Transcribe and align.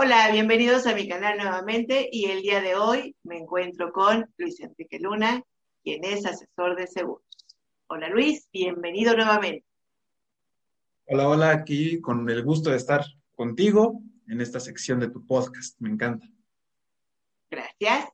Hola, 0.00 0.30
bienvenidos 0.30 0.86
a 0.86 0.94
mi 0.94 1.08
canal 1.08 1.38
nuevamente 1.38 2.08
y 2.12 2.26
el 2.26 2.42
día 2.42 2.60
de 2.60 2.76
hoy 2.76 3.16
me 3.24 3.36
encuentro 3.36 3.92
con 3.92 4.32
Luis 4.36 4.60
Enrique 4.60 5.00
Luna, 5.00 5.42
quien 5.82 6.04
es 6.04 6.24
asesor 6.24 6.76
de 6.76 6.86
seguros. 6.86 7.26
Hola 7.88 8.08
Luis, 8.08 8.48
bienvenido 8.52 9.16
nuevamente. 9.16 9.66
Hola, 11.06 11.28
hola, 11.28 11.50
aquí 11.50 12.00
con 12.00 12.30
el 12.30 12.44
gusto 12.44 12.70
de 12.70 12.76
estar 12.76 13.04
contigo 13.34 14.00
en 14.28 14.40
esta 14.40 14.60
sección 14.60 15.00
de 15.00 15.10
tu 15.10 15.26
podcast, 15.26 15.74
me 15.80 15.90
encanta. 15.90 16.28
Gracias. 17.50 18.08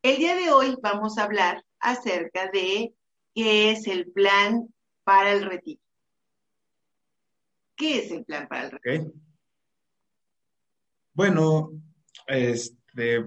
El 0.00 0.16
día 0.16 0.36
de 0.36 0.50
hoy 0.52 0.74
vamos 0.80 1.18
a 1.18 1.24
hablar 1.24 1.62
acerca 1.80 2.50
de 2.50 2.94
qué 3.34 3.72
es 3.72 3.86
el 3.88 4.10
plan 4.10 4.72
para 5.04 5.34
el 5.34 5.44
retiro. 5.44 5.82
¿Qué 7.76 7.98
es 7.98 8.10
el 8.10 8.24
plan 8.24 8.48
para 8.48 8.64
el 8.64 8.70
retiro? 8.70 9.25
Bueno, 11.16 11.72
este, 12.26 13.26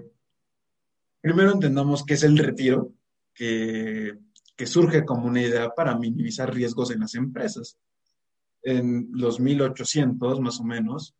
primero 1.20 1.50
entendamos 1.50 2.04
qué 2.04 2.14
es 2.14 2.22
el 2.22 2.38
retiro, 2.38 2.92
que, 3.34 4.16
surge 4.64 5.04
como 5.04 5.26
una 5.26 5.42
idea 5.42 5.70
para 5.70 5.98
minimizar 5.98 6.54
riesgos 6.54 6.92
en 6.92 7.00
las 7.00 7.16
empresas. 7.16 7.78
En 8.62 9.08
los 9.10 9.40
1800, 9.40 10.38
más 10.38 10.60
o 10.60 10.64
menos, 10.64 11.16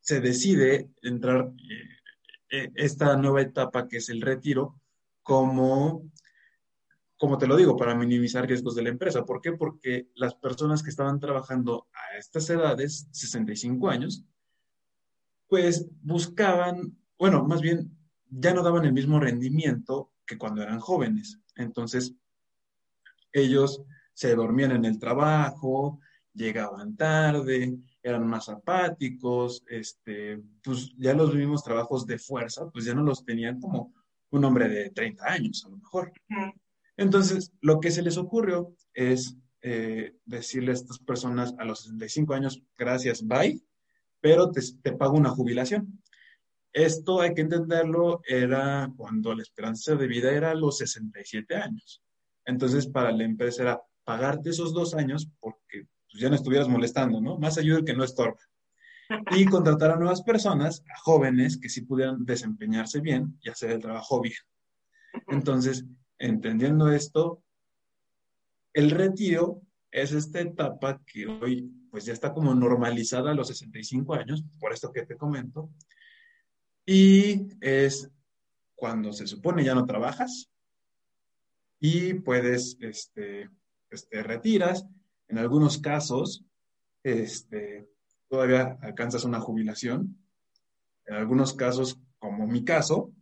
se 0.00 0.20
decide 0.20 0.90
entrar 1.00 1.52
eh, 1.70 2.58
eh, 2.58 2.72
esta 2.74 3.16
nueva 3.16 3.42
etapa 3.42 3.86
que 3.86 3.98
es 3.98 4.08
el 4.08 4.20
retiro 4.20 4.80
como, 5.22 6.10
como 7.16 7.38
te 7.38 7.46
lo 7.46 7.56
digo, 7.56 7.76
para 7.76 7.94
minimizar 7.94 8.48
riesgos 8.48 8.74
de 8.74 8.82
la 8.82 8.88
empresa. 8.88 9.24
¿Por 9.24 9.40
qué? 9.40 9.52
Porque 9.52 10.08
las 10.16 10.34
personas 10.34 10.82
que 10.82 10.90
estaban 10.90 11.20
trabajando 11.20 11.86
a 11.92 12.18
estas 12.18 12.50
edades, 12.50 13.06
65 13.12 13.88
años, 13.88 14.24
pues 15.52 15.86
buscaban, 16.00 16.96
bueno, 17.18 17.44
más 17.44 17.60
bien 17.60 17.94
ya 18.30 18.54
no 18.54 18.62
daban 18.62 18.86
el 18.86 18.94
mismo 18.94 19.20
rendimiento 19.20 20.10
que 20.24 20.38
cuando 20.38 20.62
eran 20.62 20.80
jóvenes. 20.80 21.40
Entonces, 21.56 22.14
ellos 23.34 23.82
se 24.14 24.34
dormían 24.34 24.70
en 24.70 24.86
el 24.86 24.98
trabajo, 24.98 26.00
llegaban 26.32 26.96
tarde, 26.96 27.76
eran 28.02 28.26
más 28.26 28.48
apáticos, 28.48 29.62
este, 29.68 30.42
pues 30.64 30.90
ya 30.96 31.12
los 31.12 31.34
mismos 31.34 31.62
trabajos 31.62 32.06
de 32.06 32.18
fuerza, 32.18 32.70
pues 32.70 32.86
ya 32.86 32.94
no 32.94 33.02
los 33.02 33.22
tenían 33.22 33.60
como 33.60 33.92
un 34.30 34.46
hombre 34.46 34.70
de 34.70 34.88
30 34.88 35.32
años, 35.32 35.66
a 35.66 35.68
lo 35.68 35.76
mejor. 35.76 36.12
Entonces, 36.96 37.52
lo 37.60 37.78
que 37.78 37.90
se 37.90 38.00
les 38.00 38.16
ocurrió 38.16 38.74
es 38.94 39.36
eh, 39.60 40.14
decirle 40.24 40.70
a 40.70 40.76
estas 40.76 40.98
personas 40.98 41.54
a 41.58 41.66
los 41.66 41.80
65 41.80 42.32
años, 42.32 42.62
gracias, 42.74 43.22
bye, 43.22 43.62
pero 44.22 44.50
te, 44.52 44.92
pago 44.92 45.16
una 45.16 45.30
jubilación. 45.30 46.00
Esto 46.72 47.20
hay 47.20 47.34
que 47.34 47.42
entenderlo, 47.42 48.22
era 48.26 48.90
cuando 48.96 49.34
la 49.34 49.42
esperanza 49.42 49.94
de 49.96 50.06
vida 50.06 50.32
era 50.32 50.54
los 50.54 50.78
67 50.78 51.54
años. 51.56 52.02
Entonces, 52.46 52.86
para 52.86 53.12
la 53.12 53.24
empresa 53.24 53.62
era 53.62 53.82
pagarte 54.04 54.50
esos 54.50 54.72
dos 54.72 54.94
años 54.94 55.28
porque 55.38 55.86
pues, 56.10 56.22
ya 56.22 56.30
no 56.30 56.36
estuvieras 56.36 56.68
molestando, 56.68 57.20
¿no? 57.20 57.36
Más 57.36 57.58
ayuda 57.58 57.84
que 57.84 57.94
no 57.94 58.04
estorba. 58.04 58.38
Y 59.32 59.44
contratar 59.44 59.90
a 59.90 59.96
nuevas 59.96 60.22
personas, 60.22 60.82
a 60.88 60.98
jóvenes 61.00 61.58
que 61.58 61.68
sí 61.68 61.82
pudieran 61.82 62.24
desempeñarse 62.24 63.00
bien 63.00 63.36
y 63.42 63.50
hacer 63.50 63.72
el 63.72 63.80
trabajo 63.80 64.20
bien. 64.20 64.34
Entonces, 65.26 65.84
entendiendo 66.18 66.90
esto, 66.90 67.42
el 68.72 68.92
retiro 68.92 69.60
es 69.90 70.12
esta 70.12 70.40
etapa 70.40 71.02
que 71.04 71.26
hoy 71.26 71.70
pues 71.92 72.06
ya 72.06 72.14
está 72.14 72.32
como 72.32 72.54
normalizada 72.54 73.32
a 73.32 73.34
los 73.34 73.48
65 73.48 74.14
años, 74.14 74.42
por 74.58 74.72
esto 74.72 74.90
que 74.90 75.04
te 75.04 75.18
comento, 75.18 75.68
y 76.86 77.48
es 77.60 78.10
cuando 78.74 79.12
se 79.12 79.26
supone 79.26 79.62
ya 79.62 79.74
no 79.74 79.84
trabajas 79.84 80.50
y 81.78 82.14
puedes, 82.14 82.78
este, 82.80 83.50
pues 83.90 84.08
te 84.08 84.22
retiras, 84.22 84.86
en 85.28 85.36
algunos 85.36 85.76
casos, 85.78 86.42
este, 87.02 87.86
todavía 88.26 88.78
alcanzas 88.80 89.24
una 89.24 89.40
jubilación, 89.40 90.16
en 91.04 91.14
algunos 91.14 91.52
casos, 91.52 92.00
como 92.18 92.46
mi 92.46 92.64
caso, 92.64 93.12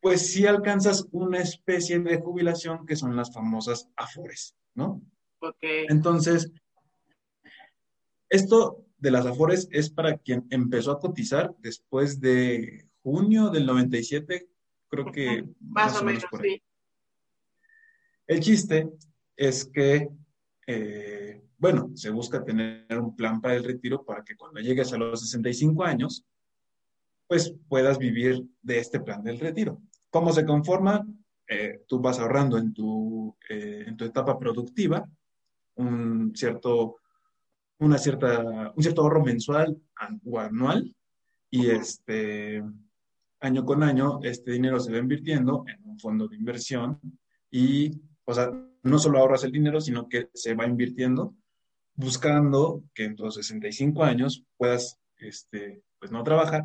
pues 0.00 0.32
sí 0.32 0.46
alcanzas 0.46 1.06
una 1.10 1.40
especie 1.40 1.98
de 2.00 2.16
jubilación 2.16 2.86
que 2.86 2.96
son 2.96 3.14
las 3.14 3.30
famosas 3.30 3.90
AFORES, 3.94 4.56
¿no? 4.74 5.02
Entonces, 5.60 6.50
esto 8.32 8.86
de 8.96 9.10
las 9.10 9.26
Afores 9.26 9.68
es 9.70 9.90
para 9.90 10.16
quien 10.16 10.46
empezó 10.50 10.90
a 10.92 10.98
cotizar 10.98 11.54
después 11.58 12.18
de 12.18 12.88
junio 13.02 13.50
del 13.50 13.66
97, 13.66 14.48
creo 14.88 15.12
que 15.12 15.44
más, 15.60 16.00
o 16.00 16.04
menos, 16.04 16.24
sí. 16.42 16.62
El 18.26 18.40
chiste 18.40 18.88
es 19.36 19.66
que, 19.66 20.08
eh, 20.66 21.42
bueno, 21.58 21.90
se 21.94 22.08
busca 22.08 22.42
tener 22.42 22.98
un 22.98 23.14
plan 23.14 23.40
para 23.40 23.54
el 23.54 23.64
retiro 23.64 24.02
para 24.02 24.24
que 24.24 24.34
cuando 24.34 24.60
llegues 24.60 24.92
a 24.94 24.96
los 24.96 25.20
65 25.20 25.84
años, 25.84 26.24
pues 27.26 27.54
puedas 27.68 27.98
vivir 27.98 28.42
de 28.62 28.78
este 28.78 29.00
plan 29.00 29.22
del 29.22 29.40
retiro. 29.40 29.82
¿Cómo 30.08 30.32
se 30.32 30.46
conforma? 30.46 31.06
Eh, 31.46 31.82
tú 31.86 32.00
vas 32.00 32.18
ahorrando 32.18 32.56
en 32.56 32.72
tu, 32.72 33.36
eh, 33.50 33.84
en 33.86 33.96
tu 33.96 34.06
etapa 34.06 34.38
productiva 34.38 35.06
un 35.74 36.32
cierto, 36.34 36.96
una 37.82 37.98
cierta, 37.98 38.72
un 38.74 38.82
cierto 38.82 39.02
ahorro 39.02 39.24
mensual 39.24 39.80
o 40.24 40.38
anual 40.38 40.94
y 41.50 41.68
este, 41.68 42.62
año 43.42 43.64
con 43.64 43.82
año 43.82 44.20
este 44.22 44.52
dinero 44.52 44.78
se 44.80 44.92
va 44.92 44.98
invirtiendo 44.98 45.64
en 45.66 45.82
un 45.84 45.98
fondo 45.98 46.28
de 46.28 46.36
inversión 46.36 46.98
y, 47.50 47.90
o 48.24 48.32
sea, 48.32 48.50
no 48.82 48.98
solo 48.98 49.18
ahorras 49.18 49.44
el 49.44 49.52
dinero, 49.52 49.80
sino 49.80 50.08
que 50.08 50.28
se 50.32 50.54
va 50.54 50.66
invirtiendo 50.66 51.34
buscando 51.94 52.84
que 52.94 53.04
en 53.04 53.16
tus 53.16 53.34
65 53.34 54.02
años 54.02 54.44
puedas, 54.56 54.98
este, 55.18 55.82
pues 55.98 56.10
no 56.10 56.22
trabajar, 56.22 56.64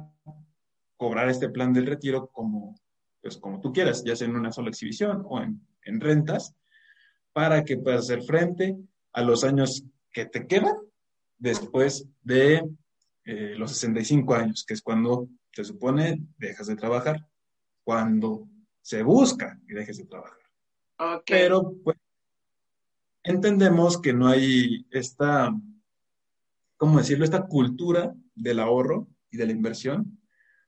cobrar 0.96 1.30
este 1.30 1.50
plan 1.50 1.74
del 1.74 1.88
retiro 1.88 2.30
como, 2.32 2.76
pues 3.22 3.38
como 3.38 3.60
tú 3.60 3.74
quieras, 3.74 4.04
ya 4.04 4.16
sea 4.16 4.28
en 4.28 4.36
una 4.36 4.52
sola 4.52 4.70
exhibición 4.70 5.24
o 5.26 5.42
en, 5.42 5.62
en 5.84 6.00
rentas, 6.00 6.56
para 7.34 7.64
que 7.64 7.78
puedas 7.78 8.02
hacer 8.02 8.24
frente 8.24 8.78
a 9.14 9.22
los 9.22 9.44
años 9.44 9.84
que 10.12 10.26
te 10.26 10.48
quedan 10.48 10.76
después 11.38 12.08
de 12.24 12.68
eh, 13.26 13.56
los 13.58 13.72
65 13.72 14.34
años, 14.36 14.66
que 14.66 14.74
es 14.74 14.82
cuando 14.82 15.28
se 15.52 15.64
supone 15.64 16.22
dejas 16.38 16.68
de 16.68 16.76
trabajar, 16.76 17.28
cuando 17.84 18.48
se 18.82 19.04
busca 19.04 19.60
que 19.68 19.76
dejes 19.76 19.98
de 19.98 20.06
trabajar. 20.06 20.38
Pero 21.26 21.74
pues 21.84 21.98
entendemos 23.24 24.00
que 24.00 24.14
no 24.14 24.28
hay 24.28 24.86
esta, 24.90 25.54
¿cómo 26.78 26.98
decirlo? 26.98 27.26
Esta 27.26 27.46
cultura 27.46 28.16
del 28.34 28.60
ahorro 28.60 29.08
y 29.30 29.38
de 29.38 29.46
la 29.46 29.52
inversión. 29.52 30.20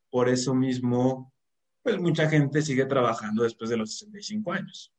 Por 0.09 0.27
eso 0.27 0.53
mismo, 0.53 1.31
pues 1.81 1.99
mucha 1.99 2.29
gente 2.29 2.61
sigue 2.61 2.85
trabajando 2.85 3.43
después 3.43 3.69
de 3.69 3.77
los 3.77 3.97
65 3.97 4.51
años. 4.51 4.93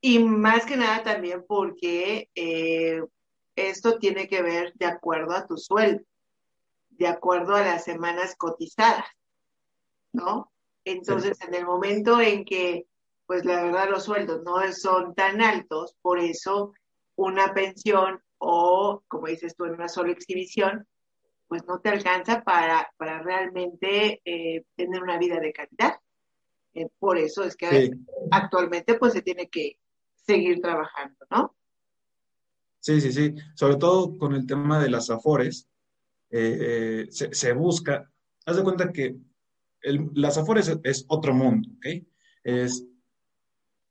Y 0.00 0.18
más 0.18 0.66
que 0.66 0.76
nada 0.76 1.02
también 1.02 1.44
porque 1.46 2.28
eh, 2.34 3.02
esto 3.56 3.98
tiene 3.98 4.28
que 4.28 4.42
ver 4.42 4.72
de 4.74 4.86
acuerdo 4.86 5.32
a 5.32 5.46
tu 5.46 5.56
sueldo, 5.56 6.04
de 6.90 7.06
acuerdo 7.06 7.54
a 7.54 7.62
las 7.62 7.84
semanas 7.84 8.34
cotizadas, 8.36 9.06
¿no? 10.12 10.50
Entonces, 10.84 11.40
en 11.40 11.54
el 11.54 11.64
momento 11.64 12.20
en 12.20 12.44
que, 12.44 12.86
pues 13.26 13.44
la 13.44 13.62
verdad, 13.62 13.88
los 13.88 14.04
sueldos 14.04 14.42
no 14.44 14.60
son 14.72 15.14
tan 15.14 15.40
altos, 15.40 15.96
por 16.02 16.18
eso 16.18 16.72
una 17.16 17.54
pensión 17.54 18.22
o, 18.38 19.02
como 19.08 19.28
dices 19.28 19.56
tú, 19.56 19.64
en 19.64 19.74
una 19.74 19.88
sola 19.88 20.12
exhibición, 20.12 20.86
pues 21.48 21.64
no 21.66 21.80
te 21.80 21.88
alcanza 21.88 22.42
para, 22.42 22.92
para 22.96 23.22
realmente 23.22 24.20
eh, 24.24 24.64
tener 24.76 25.02
una 25.02 25.18
vida 25.18 25.40
de 25.40 25.52
calidad. 25.52 26.00
Eh, 26.74 26.88
por 26.98 27.16
eso 27.16 27.44
es 27.44 27.56
que 27.56 27.90
actualmente 28.30 28.94
pues 28.94 29.12
se 29.12 29.22
tiene 29.22 29.48
que, 29.48 29.78
seguir 30.24 30.60
trabajando, 30.60 31.24
¿no? 31.30 31.54
Sí, 32.84 33.00
sí, 33.00 33.12
sí. 33.14 33.34
Sobre 33.54 33.76
todo 33.76 34.18
con 34.18 34.34
el 34.34 34.46
tema 34.46 34.78
de 34.78 34.90
las 34.90 35.08
afores, 35.08 35.66
eh, 36.28 37.06
eh, 37.08 37.30
se, 37.32 37.52
busca, 37.54 38.12
haz 38.44 38.56
de 38.58 38.62
cuenta 38.62 38.92
que 38.92 39.16
las 40.12 40.36
afores 40.36 40.70
es, 40.82 41.06
otro 41.08 41.32
mundo, 41.32 41.70
¿ok? 41.78 41.86
Es 42.42 42.84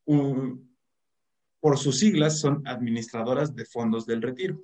un, 0.05 0.77
por 1.59 1.79
sus 1.79 1.97
siglas 1.97 2.39
son 2.39 2.61
administradoras 2.67 3.55
de 3.55 3.65
fondos 3.65 4.05
del 4.05 4.21
retiro 4.21 4.59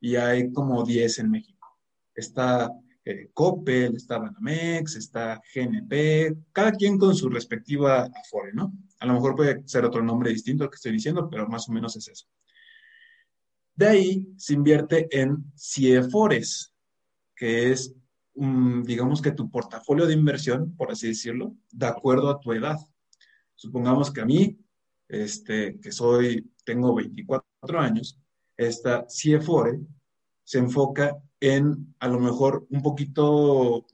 y 0.00 0.16
hay 0.16 0.50
como 0.50 0.82
10 0.82 1.18
en 1.18 1.30
México. 1.30 1.68
Está 2.14 2.72
eh, 3.04 3.28
Coppel, 3.34 3.96
está 3.96 4.16
Banamex, 4.16 4.96
está 4.96 5.42
GNP, 5.54 6.38
cada 6.52 6.72
quien 6.72 6.96
con 6.96 7.14
su 7.14 7.28
respectiva 7.28 8.04
Afore, 8.04 8.54
¿no? 8.54 8.72
A 9.00 9.04
lo 9.04 9.12
mejor 9.12 9.36
puede 9.36 9.62
ser 9.68 9.84
otro 9.84 10.02
nombre 10.02 10.30
distinto 10.30 10.64
al 10.64 10.70
que 10.70 10.76
estoy 10.76 10.92
diciendo, 10.92 11.28
pero 11.28 11.46
más 11.46 11.68
o 11.68 11.72
menos 11.72 11.94
es 11.96 12.08
eso. 12.08 12.26
De 13.78 13.86
ahí 13.86 14.26
se 14.36 14.54
invierte 14.54 15.06
en 15.12 15.52
CIEFORES, 15.56 16.74
que 17.36 17.70
es, 17.70 17.94
digamos 18.34 19.22
que 19.22 19.30
tu 19.30 19.48
portafolio 19.48 20.04
de 20.04 20.14
inversión, 20.14 20.74
por 20.74 20.90
así 20.90 21.06
decirlo, 21.06 21.54
de 21.70 21.86
acuerdo 21.86 22.28
a 22.28 22.40
tu 22.40 22.52
edad. 22.52 22.76
Supongamos 23.54 24.10
que 24.10 24.20
a 24.20 24.24
mí, 24.24 24.58
este, 25.06 25.78
que 25.78 25.92
soy, 25.92 26.50
tengo 26.64 26.92
24 26.92 27.78
años, 27.78 28.18
esta 28.56 29.06
CFORE 29.06 29.78
se 30.42 30.58
enfoca 30.58 31.16
en 31.38 31.94
a 32.00 32.08
lo 32.08 32.18
mejor 32.18 32.66
un 32.70 32.82
poquito, 32.82 33.86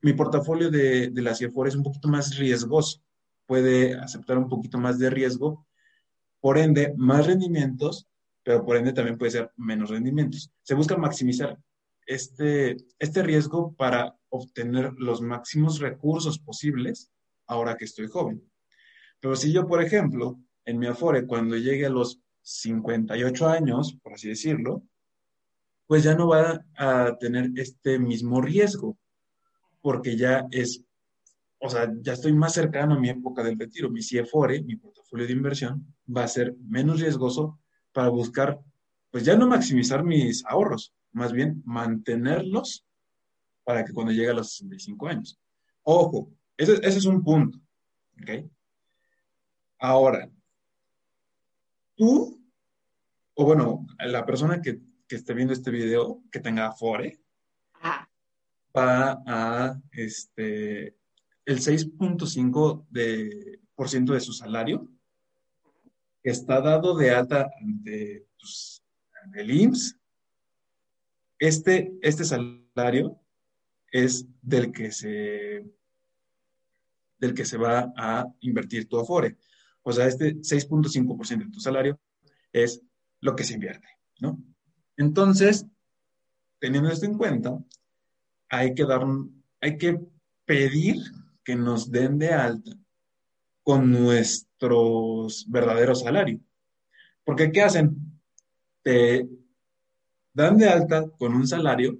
mi 0.00 0.14
portafolio 0.14 0.68
de, 0.68 1.10
de 1.10 1.22
la 1.22 1.34
CFORE 1.34 1.68
es 1.68 1.76
un 1.76 1.84
poquito 1.84 2.08
más 2.08 2.36
riesgoso, 2.36 3.00
puede 3.46 3.94
aceptar 3.94 4.36
un 4.36 4.48
poquito 4.48 4.78
más 4.78 4.98
de 4.98 5.10
riesgo, 5.10 5.64
por 6.40 6.58
ende, 6.58 6.92
más 6.96 7.28
rendimientos, 7.28 8.07
pero 8.48 8.64
por 8.64 8.78
ende 8.78 8.94
también 8.94 9.18
puede 9.18 9.32
ser 9.32 9.52
menos 9.58 9.90
rendimientos. 9.90 10.50
Se 10.62 10.72
busca 10.72 10.96
maximizar 10.96 11.58
este, 12.06 12.78
este 12.98 13.22
riesgo 13.22 13.74
para 13.74 14.16
obtener 14.30 14.94
los 14.96 15.20
máximos 15.20 15.80
recursos 15.80 16.38
posibles 16.38 17.10
ahora 17.46 17.76
que 17.76 17.84
estoy 17.84 18.06
joven. 18.06 18.42
Pero 19.20 19.36
si 19.36 19.52
yo, 19.52 19.66
por 19.66 19.82
ejemplo, 19.82 20.40
en 20.64 20.78
mi 20.78 20.86
Afore, 20.86 21.26
cuando 21.26 21.58
llegue 21.58 21.84
a 21.84 21.90
los 21.90 22.22
58 22.40 23.48
años, 23.48 23.98
por 24.02 24.14
así 24.14 24.30
decirlo, 24.30 24.82
pues 25.86 26.02
ya 26.02 26.14
no 26.14 26.28
va 26.28 26.64
a 26.74 27.18
tener 27.20 27.50
este 27.54 27.98
mismo 27.98 28.40
riesgo, 28.40 28.96
porque 29.82 30.16
ya 30.16 30.46
es, 30.50 30.82
o 31.58 31.68
sea, 31.68 31.92
ya 32.00 32.14
estoy 32.14 32.32
más 32.32 32.54
cercano 32.54 32.94
a 32.94 32.98
mi 32.98 33.10
época 33.10 33.42
del 33.42 33.58
retiro. 33.58 33.90
Mi 33.90 34.00
CFORE, 34.00 34.62
mi 34.62 34.76
portafolio 34.76 35.26
de 35.26 35.34
inversión, 35.34 35.94
va 36.08 36.24
a 36.24 36.28
ser 36.28 36.56
menos 36.66 36.98
riesgoso 36.98 37.58
para 37.92 38.08
buscar, 38.08 38.58
pues 39.10 39.24
ya 39.24 39.36
no 39.36 39.46
maximizar 39.46 40.04
mis 40.04 40.44
ahorros, 40.46 40.94
más 41.12 41.32
bien 41.32 41.62
mantenerlos 41.64 42.84
para 43.64 43.84
que 43.84 43.92
cuando 43.92 44.12
llegue 44.12 44.30
a 44.30 44.34
los 44.34 44.52
65 44.52 45.08
años. 45.08 45.38
Ojo, 45.82 46.30
ese, 46.56 46.74
ese 46.74 46.98
es 46.98 47.04
un 47.04 47.22
punto. 47.22 47.58
¿ok? 48.22 48.50
Ahora, 49.78 50.30
tú, 51.96 52.42
o 53.34 53.44
bueno, 53.44 53.86
la 53.98 54.24
persona 54.26 54.60
que, 54.60 54.80
esté 55.08 55.32
viendo 55.32 55.54
este 55.54 55.70
video, 55.70 56.22
que 56.30 56.40
tenga 56.40 56.66
Afore, 56.66 57.18
va 58.76 59.22
a, 59.26 59.80
este, 59.92 60.96
el 61.44 61.60
6.5% 61.60 62.86
de, 62.90 63.60
por 63.74 63.88
ciento 63.88 64.12
de 64.12 64.20
su 64.20 64.32
salario, 64.32 64.88
que 64.88 64.97
está 66.30 66.60
dado 66.60 66.96
de 66.96 67.10
alta 67.10 67.50
ante 67.60 68.26
pues, 68.38 68.82
el 69.34 69.50
IMSS, 69.50 69.96
este, 71.38 71.92
este 72.02 72.24
salario 72.24 73.20
es 73.90 74.26
del 74.42 74.72
que 74.72 74.90
se 74.90 75.64
del 77.18 77.34
que 77.34 77.44
se 77.44 77.56
va 77.56 77.92
a 77.96 78.26
invertir 78.40 78.88
tu 78.88 78.98
Afore. 78.98 79.36
O 79.82 79.92
sea, 79.92 80.06
este 80.06 80.36
6.5% 80.36 81.46
de 81.46 81.50
tu 81.50 81.58
salario 81.58 81.98
es 82.52 82.80
lo 83.20 83.34
que 83.34 83.42
se 83.42 83.54
invierte, 83.54 83.88
¿no? 84.20 84.40
Entonces, 84.96 85.66
teniendo 86.60 86.90
esto 86.90 87.06
en 87.06 87.18
cuenta, 87.18 87.58
hay 88.48 88.72
que 88.72 88.84
dar, 88.84 89.04
hay 89.60 89.78
que 89.78 90.00
pedir 90.44 90.96
que 91.42 91.56
nos 91.56 91.90
den 91.90 92.18
de 92.18 92.32
alta 92.32 92.70
con 93.68 93.92
nuestros 93.92 95.44
verdaderos 95.46 96.00
salarios. 96.00 96.40
Porque 97.22 97.52
¿qué 97.52 97.60
hacen? 97.60 98.18
Te 98.82 99.28
dan 100.32 100.56
de 100.56 100.70
alta 100.70 101.06
con 101.18 101.34
un 101.34 101.46
salario, 101.46 101.98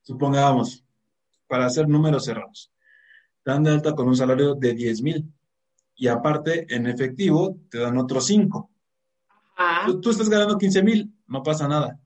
supongamos, 0.00 0.82
para 1.46 1.66
hacer 1.66 1.86
números 1.86 2.24
cerrados, 2.24 2.72
dan 3.44 3.62
de 3.62 3.72
alta 3.72 3.94
con 3.94 4.08
un 4.08 4.16
salario 4.16 4.54
de 4.54 4.72
10 4.72 5.02
mil 5.02 5.30
y 5.96 6.08
aparte 6.08 6.66
en 6.74 6.86
efectivo 6.86 7.58
te 7.70 7.76
dan 7.76 7.98
otros 7.98 8.24
5. 8.28 8.70
Tú, 10.00 10.08
estás 10.08 10.30
ganando 10.30 10.56
15 10.56 10.82
mil, 10.82 11.14
no 11.26 11.42
pasa 11.42 11.68
nada. 11.68 12.00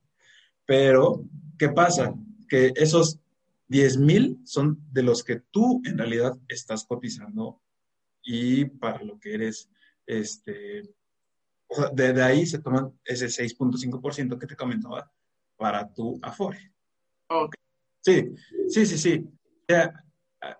Pero, 0.66 1.22
¿qué 1.56 1.68
pasa? 1.68 2.12
Que 2.48 2.72
esos 2.74 3.20
10 3.68 3.98
mil 3.98 4.40
son 4.44 4.80
de 4.90 5.04
los 5.04 5.22
que 5.22 5.36
tú 5.36 5.80
en 5.84 5.96
realidad 5.96 6.36
estás 6.48 6.84
cotizando 6.84 7.60
y 8.22 8.64
para 8.64 9.02
lo 9.02 9.18
que 9.18 9.34
eres, 9.34 9.70
este, 10.06 10.82
o 11.68 11.74
sea, 11.74 11.90
de, 11.90 12.22
ahí 12.22 12.46
se 12.46 12.60
toman 12.60 12.98
ese 13.04 13.26
6.5% 13.26 14.38
que 14.38 14.46
te 14.46 14.56
comentaba 14.56 15.10
para 15.56 15.92
tu 15.92 16.18
Afore. 16.22 16.72
Ok. 17.28 17.54
Sí, 18.00 18.34
sí, 18.68 18.86
sí, 18.86 18.98
sí. 18.98 19.28
Ya, 19.68 19.92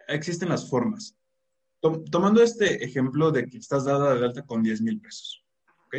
existen 0.09 0.49
las 0.49 0.69
formas 0.69 1.17
tomando 1.81 2.43
este 2.43 2.85
ejemplo 2.85 3.31
de 3.31 3.47
que 3.47 3.57
estás 3.59 3.85
dada 3.85 4.15
de 4.15 4.25
alta 4.25 4.43
con 4.45 4.63
10 4.63 4.83
mil 4.83 5.01
pesos, 5.01 5.43
¿ok? 5.87 5.97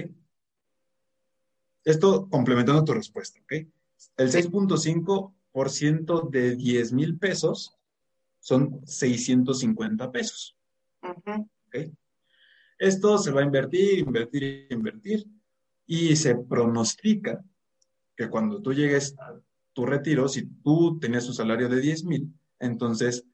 Esto 1.83 2.29
complementando 2.29 2.85
tu 2.85 2.93
respuesta, 2.93 3.41
¿ok? 3.41 3.53
El 4.17 4.31
6.5% 4.31 6.29
de 6.29 6.55
10 6.55 6.93
mil 6.93 7.17
pesos 7.17 7.75
son 8.39 8.79
650 8.85 10.11
pesos. 10.11 10.55
Esto 12.77 13.17
se 13.17 13.31
va 13.31 13.41
a 13.41 13.45
invertir, 13.45 13.99
invertir, 13.99 14.67
invertir 14.69 15.25
y 15.85 16.15
se 16.15 16.35
pronostica 16.35 17.43
que 18.15 18.29
cuando 18.29 18.61
tú 18.61 18.73
llegues 18.73 19.15
a 19.19 19.39
tu 19.73 19.85
retiro, 19.85 20.27
si 20.27 20.45
tú 20.45 20.99
tenías 20.99 21.27
un 21.27 21.33
salario 21.33 21.69
de 21.69 21.79
10 21.79 22.03
mil, 22.03 22.33
entonces 22.59 23.25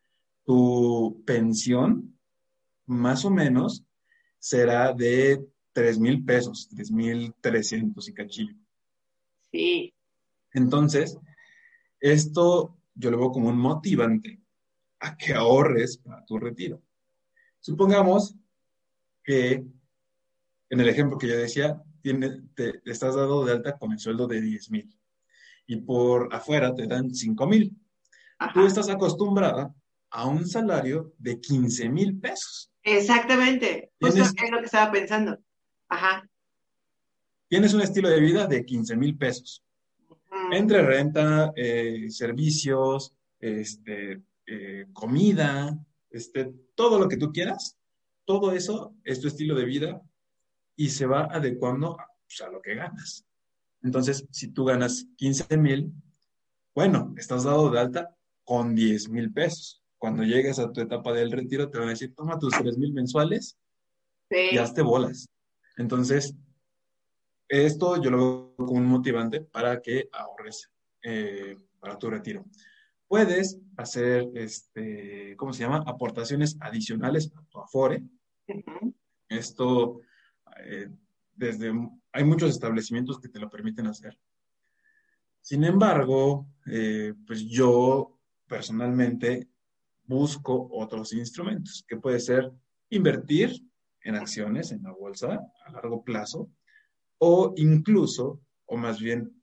tu 0.46 1.24
pensión 1.26 2.18
más 2.86 3.26
o 3.26 3.30
menos 3.30 3.84
será 4.40 4.94
de 4.94 5.46
3 5.74 6.00
mil 6.00 6.24
pesos, 6.24 6.70
3 6.70 6.92
mil 6.92 7.34
300 7.42 8.08
y 8.08 8.14
cachillo. 8.14 8.56
Sí. 9.52 9.94
Entonces, 10.54 11.18
esto 12.00 12.78
yo 12.96 13.12
lo 13.12 13.20
veo 13.20 13.32
como 13.32 13.50
un 13.50 13.60
motivante 13.60 14.40
a 15.00 15.16
que 15.16 15.34
ahorres 15.34 15.98
para 15.98 16.26
tu 16.26 16.40
retiro. 16.40 16.82
Supongamos 17.68 18.34
que 19.26 19.62
en 20.70 20.80
el 20.80 20.88
ejemplo 20.88 21.18
que 21.18 21.28
yo 21.28 21.36
decía, 21.36 21.84
te, 22.02 22.80
estás 22.86 23.14
dado 23.16 23.44
de 23.44 23.52
alta 23.52 23.78
con 23.78 23.92
el 23.92 24.00
sueldo 24.00 24.26
de 24.26 24.40
10 24.40 24.72
mil 24.72 24.98
y 25.66 25.76
por 25.82 26.34
afuera 26.34 26.74
te 26.74 26.88
dan 26.88 27.14
5 27.14 27.46
mil. 27.46 27.78
Tú 28.54 28.66
estás 28.66 28.88
acostumbrada 28.88 29.76
a 30.12 30.28
un 30.28 30.48
salario 30.48 31.14
de 31.18 31.42
15 31.42 31.90
mil 31.90 32.18
pesos. 32.18 32.72
Exactamente, 32.84 33.92
justo 34.00 34.22
es 34.22 34.50
lo 34.50 34.60
que 34.60 34.66
estaba 34.66 34.90
pensando. 34.90 35.38
Ajá. 35.90 36.26
Tienes 37.50 37.74
un 37.74 37.82
estilo 37.82 38.08
de 38.08 38.22
vida 38.22 38.48
de 38.48 38.64
15 38.64 38.96
mil 38.96 39.18
pesos. 39.18 39.62
Entre 40.54 40.82
renta, 40.84 41.52
eh, 41.54 42.06
servicios, 42.12 43.14
este, 43.42 44.22
eh, 44.46 44.86
comida, 44.94 45.78
este, 46.10 46.54
todo 46.76 47.00
lo 47.00 47.08
que 47.08 47.18
tú 47.18 47.32
quieras, 47.32 47.78
todo 48.26 48.52
eso 48.52 48.94
es 49.04 49.22
tu 49.22 49.28
estilo 49.28 49.56
de 49.56 49.66
vida 49.66 50.02
y 50.76 50.90
se 50.90 51.06
va 51.06 51.26
adecuando 51.26 52.00
a, 52.00 52.08
pues, 52.26 52.42
a 52.42 52.50
lo 52.50 52.62
que 52.62 52.76
ganas. 52.76 53.26
Entonces, 53.84 54.26
si 54.32 54.50
tú 54.50 54.66
ganas 54.66 55.06
15 55.18 55.58
mil, 55.58 55.92
bueno, 56.76 57.14
estás 57.18 57.44
dado 57.44 57.70
de 57.70 57.80
alta 57.80 58.16
con 58.44 58.76
10 58.76 59.10
mil 59.10 59.32
pesos 59.32 59.82
cuando 59.98 60.24
llegues 60.24 60.60
a 60.60 60.72
tu 60.72 60.82
etapa 60.82 61.12
del 61.14 61.32
retiro, 61.32 61.70
te 61.70 61.80
van 61.80 61.88
a 61.88 61.92
decir, 61.92 62.14
toma 62.14 62.40
tus 62.40 62.54
tres 62.58 62.78
mil 62.78 62.94
mensuales 62.94 63.58
y 64.30 64.58
hazte 64.58 64.82
bolas. 64.82 65.28
Entonces, 65.78 66.36
esto 67.48 68.02
yo 68.02 68.12
lo 68.12 68.18
veo 68.18 68.56
como 68.58 68.74
un 68.74 68.86
motivante 68.86 69.42
para 69.42 69.82
que 69.82 70.10
ahorres 70.12 70.70
eh, 71.02 71.56
para 71.80 71.98
tu 71.98 72.10
retiro. 72.10 72.46
Puedes 73.08 73.60
hacer, 73.78 74.30
este, 74.34 75.36
¿cómo 75.38 75.54
se 75.54 75.64
llama? 75.64 75.84
Aportaciones 75.86 76.58
adicionales 76.60 77.32
a 77.36 77.42
tu 77.44 77.60
Afore. 77.60 78.04
Esto, 79.30 80.02
eh, 80.66 80.90
desde, 81.34 81.72
hay 82.12 82.24
muchos 82.26 82.50
establecimientos 82.50 83.20
que 83.20 83.30
te 83.30 83.40
lo 83.40 83.50
permiten 83.50 83.88
hacer. 83.88 84.18
Sin 85.42 85.64
embargo, 85.64 86.48
eh, 86.66 87.14
pues 87.26 87.46
yo 87.46 88.20
personalmente 88.46 89.48
busco 90.04 90.68
otros 90.72 91.14
instrumentos, 91.14 91.86
que 91.88 91.98
puede 91.98 92.20
ser 92.20 92.52
invertir 92.90 93.52
en 94.02 94.16
acciones 94.16 94.72
en 94.74 94.84
la 94.84 94.92
bolsa 94.92 95.40
a 95.66 95.72
largo 95.72 96.04
plazo, 96.04 96.50
o 97.20 97.54
incluso, 97.56 98.42
o 98.66 98.76
más 98.76 99.00
bien, 99.00 99.42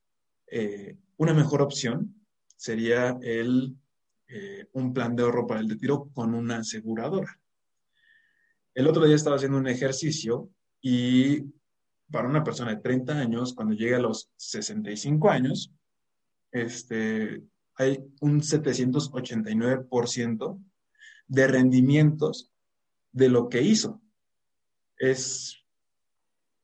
eh, 0.51 0.99
una 1.17 1.33
mejor 1.33 1.63
opción 1.63 2.24
sería 2.57 3.17
el, 3.23 3.77
eh, 4.29 4.67
un 4.73 4.93
plan 4.93 5.15
de 5.15 5.23
ahorro 5.23 5.47
para 5.47 5.61
el 5.61 5.69
retiro 5.69 6.11
con 6.13 6.35
una 6.35 6.59
aseguradora. 6.59 7.39
El 8.75 8.89
otro 8.89 9.05
día 9.05 9.17
estaba 9.17 9.37
haciendo 9.37 9.59
un 9.59 9.69
ejercicio 9.69 10.51
y 10.81 11.45
para 12.11 12.29
una 12.29 12.45
persona 12.45 12.75
de 12.75 12.81
30 12.81 13.19
años, 13.19 13.55
cuando 13.55 13.75
llegue 13.75 13.95
a 13.95 14.01
los 14.01 14.31
65 14.37 15.31
años, 15.31 15.73
este, 16.53 17.43
hay 17.77 18.05
un 18.21 18.41
789% 18.41 20.61
de 21.27 21.47
rendimientos 21.47 22.51
de 23.13 23.29
lo 23.29 23.49
que 23.49 23.63
hizo. 23.63 24.03
Es, 24.97 25.65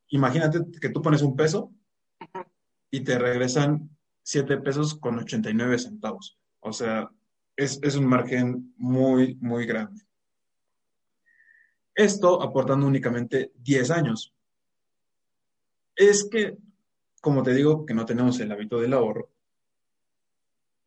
imagínate 0.08 0.60
que 0.80 0.88
tú 0.90 1.02
pones 1.02 1.22
un 1.22 1.36
peso 1.36 1.72
y 2.90 3.00
te 3.00 3.18
regresan 3.18 3.90
7 4.30 4.58
pesos 4.58 4.94
con 4.94 5.18
89 5.18 5.76
centavos. 5.76 6.38
O 6.60 6.72
sea, 6.72 7.10
es, 7.56 7.80
es 7.82 7.96
un 7.96 8.06
margen 8.06 8.72
muy, 8.76 9.34
muy 9.40 9.66
grande. 9.66 10.02
Esto 11.96 12.40
aportando 12.40 12.86
únicamente 12.86 13.50
10 13.56 13.90
años. 13.90 14.32
Es 15.96 16.28
que, 16.30 16.56
como 17.20 17.42
te 17.42 17.54
digo, 17.54 17.84
que 17.84 17.92
no 17.92 18.06
tenemos 18.06 18.38
el 18.38 18.52
hábito 18.52 18.78
del 18.78 18.92
ahorro, 18.92 19.28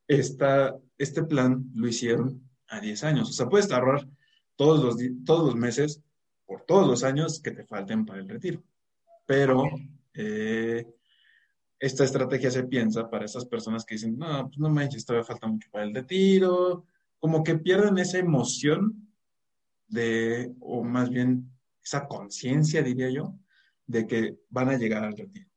esta, 0.07 0.79
este 0.97 1.23
plan 1.23 1.69
lo 1.75 1.89
hicieron 1.89 2.49
a 2.69 2.79
10 2.79 3.03
años. 3.03 3.29
O 3.29 3.33
sea, 3.33 3.49
puedes 3.49 3.69
ahorrar 3.73 4.07
todos 4.55 4.81
los, 4.81 4.95
todos 5.25 5.47
los 5.47 5.55
meses 5.57 6.01
por 6.45 6.61
todos 6.61 6.87
los 6.87 7.03
años 7.03 7.41
que 7.41 7.51
te 7.51 7.65
falten 7.65 8.05
para 8.05 8.21
el 8.21 8.29
retiro. 8.29 8.63
Pero 9.25 9.65
eh, 10.13 10.87
esta 11.83 12.05
estrategia 12.05 12.49
se 12.49 12.63
piensa 12.63 13.09
para 13.09 13.25
esas 13.25 13.45
personas 13.45 13.83
que 13.83 13.95
dicen, 13.95 14.17
no, 14.17 14.47
pues 14.47 14.57
no 14.57 14.69
manches, 14.69 15.05
todavía 15.05 15.27
falta 15.27 15.47
mucho 15.47 15.67
para 15.69 15.83
el 15.83 15.93
retiro, 15.93 16.85
como 17.19 17.43
que 17.43 17.55
pierden 17.55 17.97
esa 17.97 18.19
emoción 18.19 19.13
de, 19.89 20.53
o 20.61 20.81
más 20.81 21.09
bien 21.09 21.51
esa 21.83 22.07
conciencia, 22.07 22.81
diría 22.81 23.09
yo, 23.09 23.35
de 23.85 24.07
que 24.07 24.37
van 24.49 24.69
a 24.69 24.77
llegar 24.77 25.03
al 25.03 25.17
retiro. 25.17 25.49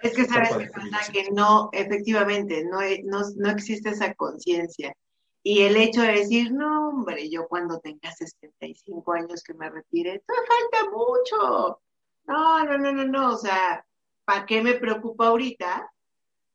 Es 0.00 0.14
que 0.14 0.24
sabes 0.24 0.70
que 1.12 1.30
no, 1.32 1.68
efectivamente, 1.74 2.64
no, 2.64 2.78
no, 3.04 3.20
no 3.36 3.50
existe 3.50 3.90
esa 3.90 4.14
conciencia. 4.14 4.94
Y 5.42 5.64
el 5.64 5.76
hecho 5.76 6.00
de 6.00 6.12
decir, 6.12 6.50
no, 6.50 6.88
hombre, 6.88 7.28
yo 7.28 7.46
cuando 7.46 7.78
tenga 7.78 8.10
65 8.10 9.12
años 9.12 9.42
que 9.42 9.52
me 9.52 9.68
retire, 9.68 10.22
todavía 10.26 10.48
falta 10.48 10.90
mucho. 10.96 11.80
No, 12.24 12.64
no, 12.64 12.78
no, 12.78 12.92
no, 12.92 13.04
no. 13.04 13.34
O 13.34 13.36
sea, 13.36 13.84
¿para 14.24 14.46
qué 14.46 14.62
me 14.62 14.74
preocupa 14.74 15.28
ahorita 15.28 15.90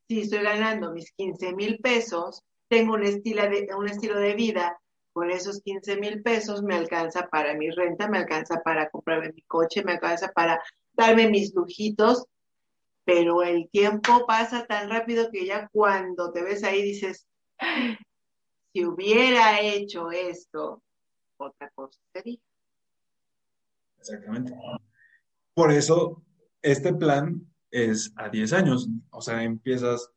si 0.08 0.22
estoy 0.22 0.40
ganando 0.40 0.94
mis 0.94 1.12
15 1.12 1.54
mil 1.54 1.80
pesos? 1.80 2.44
Tengo 2.70 2.94
un 2.94 3.04
estilo, 3.04 3.44
de, 3.44 3.68
un 3.78 3.88
estilo 3.88 4.20
de 4.20 4.36
vida, 4.36 4.80
con 5.14 5.32
esos 5.32 5.62
15 5.62 5.98
mil 5.98 6.22
pesos 6.22 6.62
me 6.62 6.76
alcanza 6.76 7.28
para 7.28 7.56
mi 7.56 7.72
renta, 7.72 8.08
me 8.08 8.20
alcanza 8.20 8.62
para 8.62 8.90
comprarme 8.90 9.32
mi 9.34 9.42
coche, 9.44 9.84
me 9.84 9.94
alcanza 9.94 10.32
para 10.32 10.62
darme 10.94 11.30
mis 11.30 11.56
lujitos, 11.56 12.26
pero 13.04 13.42
el 13.42 13.70
tiempo 13.70 14.26
pasa 14.28 14.66
tan 14.66 14.90
rápido 14.90 15.32
que 15.32 15.46
ya 15.46 15.70
cuando 15.72 16.32
te 16.32 16.44
ves 16.44 16.64
ahí 16.64 16.84
dices, 16.84 17.26
si 18.74 18.86
hubiera 18.86 19.62
hecho 19.62 20.12
esto, 20.12 20.84
otra 21.38 21.72
cosa 21.72 22.00
sería. 22.14 22.40
Exactamente. 23.98 24.54
Por 25.54 25.72
eso, 25.72 26.22
este 26.62 26.94
plan 26.94 27.48
es 27.72 28.14
a 28.16 28.30
10 28.30 28.54
años. 28.54 28.88
O 29.10 29.22
sea, 29.22 29.44
empiezas 29.44 30.10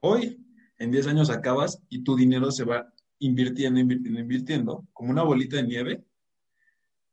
hoy, 0.00 0.38
en 0.78 0.90
10 0.90 1.06
años 1.08 1.30
acabas 1.30 1.80
y 1.88 2.02
tu 2.02 2.16
dinero 2.16 2.50
se 2.50 2.64
va 2.64 2.92
invirtiendo, 3.18 3.78
invirtiendo, 3.78 4.20
invirtiendo, 4.20 4.88
como 4.92 5.10
una 5.10 5.22
bolita 5.22 5.56
de 5.56 5.62
nieve, 5.62 6.04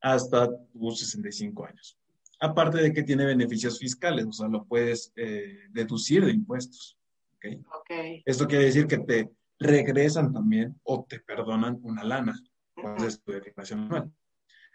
hasta 0.02 0.50
tus 0.72 1.00
65 1.00 1.66
años. 1.66 1.98
Aparte 2.40 2.82
de 2.82 2.94
que 2.94 3.04
tiene 3.04 3.26
beneficios 3.26 3.78
fiscales, 3.78 4.26
o 4.26 4.32
sea, 4.32 4.48
lo 4.48 4.66
puedes 4.66 5.12
eh, 5.16 5.68
deducir 5.70 6.26
de 6.26 6.32
impuestos. 6.32 6.98
¿okay? 7.36 7.62
Okay. 7.82 8.24
Esto 8.26 8.48
quiere 8.48 8.66
decir 8.66 8.88
que 8.88 9.00
te 9.00 9.30
regresan 9.60 10.32
también 10.32 10.80
o 10.84 11.06
te 11.08 11.20
perdonan 11.20 11.80
una 11.84 12.04
lana 12.04 12.40
cuando 12.74 13.06
es 13.06 13.22
tu 13.22 13.34
declaración 13.34 13.82
anual. 13.82 14.12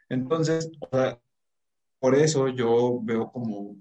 Entonces, 0.08 0.70
por 1.98 2.14
eso 2.14 2.48
yo 2.48 3.00
veo 3.02 3.32
como, 3.32 3.76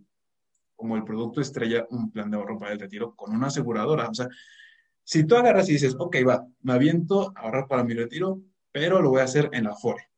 como 0.84 0.98
el 0.98 1.06
producto 1.06 1.40
estrella 1.40 1.88
un 1.92 2.12
plan 2.12 2.30
de 2.30 2.36
ahorro 2.36 2.60
para 2.60 2.74
el 2.74 2.80
retiro 2.82 3.16
con 3.16 3.34
una 3.34 3.48
aseguradora. 3.48 4.10
O 4.10 4.14
sea, 4.14 4.28
si 5.02 5.26
tú 5.26 5.38
agarras 5.38 5.70
y 5.70 5.74
dices, 5.74 5.96
ok, 5.98 6.18
va, 6.28 6.46
me 6.60 6.74
aviento 6.74 7.32
a 7.34 7.40
ahorrar 7.40 7.70
para 7.70 7.86
mi 7.86 7.94
retiro, 7.94 8.42
pero 8.70 9.02
lo 9.02 9.12
voy 9.12 9.22
a 9.22 9.24
hacer 9.24 9.50
en 9.54 9.64
la 9.64 9.70
Afore. 9.70 10.10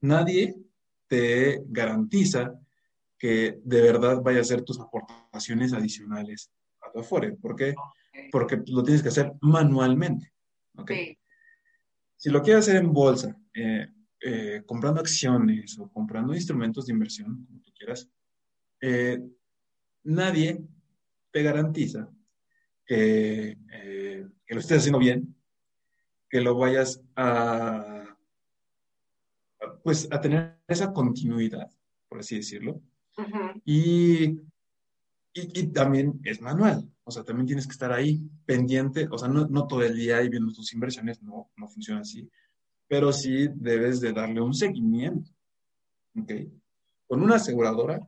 Nadie 0.00 0.56
te 1.08 1.62
garantiza 1.66 2.54
que 3.18 3.60
de 3.62 3.82
verdad 3.82 4.22
vaya 4.22 4.40
a 4.40 4.44
ser 4.44 4.62
tus 4.62 4.80
aportaciones 4.80 5.74
adicionales 5.74 6.50
a 6.80 6.90
tu 6.90 7.00
Afore. 7.00 7.32
¿Por 7.32 7.54
qué? 7.54 7.74
porque 8.30 8.62
lo 8.66 8.82
tienes 8.82 9.02
que 9.02 9.10
hacer 9.10 9.32
manualmente. 9.42 10.32
¿okay? 10.76 11.18
Si 12.16 12.30
lo 12.30 12.42
quieres 12.42 12.66
hacer 12.66 12.82
en 12.82 12.92
bolsa, 12.92 13.36
eh, 13.54 13.88
eh, 14.20 14.62
comprando 14.64 15.00
acciones 15.02 15.78
o 15.78 15.90
comprando 15.90 16.34
instrumentos 16.34 16.86
de 16.86 16.92
inversión, 16.94 17.44
como 17.44 17.60
tú 17.60 17.72
quieras, 17.76 18.08
eh, 18.80 19.20
nadie 20.04 20.60
te 21.30 21.42
garantiza 21.42 22.08
que, 22.86 23.56
que, 24.46 24.54
lo 24.54 24.60
estés 24.60 24.78
haciendo 24.78 24.98
bien, 24.98 25.34
que 26.28 26.40
lo 26.40 26.56
vayas 26.56 27.02
a, 27.16 28.16
pues, 29.82 30.08
a 30.10 30.20
tener 30.20 30.58
esa 30.68 30.92
continuidad, 30.92 31.70
por 32.08 32.20
así 32.20 32.36
decirlo. 32.36 32.80
y, 33.64 34.24
y, 34.24 34.40
y, 35.32 35.66
también 35.68 36.20
es 36.24 36.40
manual. 36.40 36.92
O 37.04 37.10
sea, 37.10 37.24
también 37.24 37.46
tienes 37.46 37.66
que 37.66 37.72
estar 37.72 37.92
ahí 37.92 38.22
pendiente, 38.46 39.08
o 39.10 39.18
sea, 39.18 39.28
no, 39.28 39.46
no 39.46 39.66
todo 39.66 39.82
el 39.82 39.96
día 39.96 40.18
ahí 40.18 40.28
viendo 40.28 40.52
tus 40.52 40.72
inversiones, 40.72 41.20
no, 41.22 41.50
no 41.56 41.68
funciona 41.68 42.00
así, 42.00 42.28
pero 42.86 43.12
sí 43.12 43.48
debes 43.54 44.00
de 44.00 44.12
darle 44.12 44.40
un 44.40 44.54
seguimiento, 44.54 45.30
¿ok? 46.14 46.30
Con 47.08 47.22
una 47.22 47.36
aseguradora, 47.36 48.06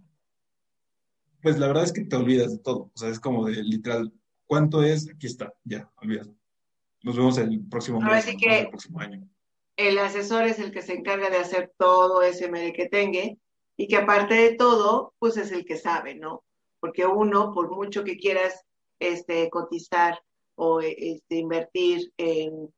pues 1.45 1.59
la 1.59 1.67
verdad 1.67 1.85
es 1.85 1.93
que 1.93 2.07
te 2.07 2.17
olvidas 2.17 2.53
de 2.53 2.59
todo, 2.59 2.91
o 2.95 2.99
sea, 2.99 3.11
es 3.11 3.21
como 3.21 3.45
de 3.45 3.63
literal, 3.63 4.11
¿cuánto 4.47 4.83
es? 4.83 5.11
Aquí 5.11 5.27
está, 5.27 5.53
ya, 5.63 5.93
olvidas. 6.01 6.31
Nos 7.03 7.19
vemos 7.19 7.37
el 7.37 7.69
próximo 7.69 8.01
mes, 8.01 8.27
el 8.27 8.69
próximo 8.71 8.99
año. 8.99 9.29
El 9.77 9.99
asesor 9.99 10.45
es 10.45 10.59
el 10.59 10.73
que 10.73 10.81
se 10.81 10.95
encarga 10.95 11.29
de 11.29 11.37
hacer 11.37 11.71
todo 11.77 12.23
ese 12.23 12.51
merequetengue 12.51 13.39
y 13.77 13.89
que 13.89 13.97
aparte 13.97 14.33
de 14.33 14.55
todo, 14.55 15.13
pues 15.19 15.37
es 15.37 15.53
el 15.53 15.67
que 15.67 15.77
sabe, 15.77 16.15
¿no? 16.15 16.45
Porque 16.81 17.05
uno, 17.05 17.53
por 17.53 17.71
mucho 17.71 18.05
que 18.05 18.17
quieras 18.17 18.65
este, 18.99 19.51
cotizar 19.51 20.19
o 20.55 20.81
este, 20.81 21.37
invertir 21.37 22.11
en, 22.17 22.73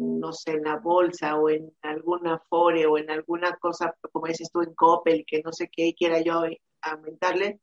no 0.00 0.32
sé, 0.32 0.50
en 0.50 0.64
la 0.64 0.78
bolsa 0.78 1.36
o 1.36 1.48
en 1.48 1.72
alguna 1.82 2.40
fore 2.48 2.86
o 2.86 2.98
en 2.98 3.08
alguna 3.08 3.54
cosa, 3.58 3.94
como 4.10 4.26
dices 4.26 4.50
tú, 4.50 4.62
en 4.62 4.74
Coppel, 4.74 5.24
que 5.24 5.42
no 5.44 5.52
sé 5.52 5.70
qué 5.70 5.94
quiera 5.94 6.20
yo 6.20 6.42
aumentarle, 6.82 7.60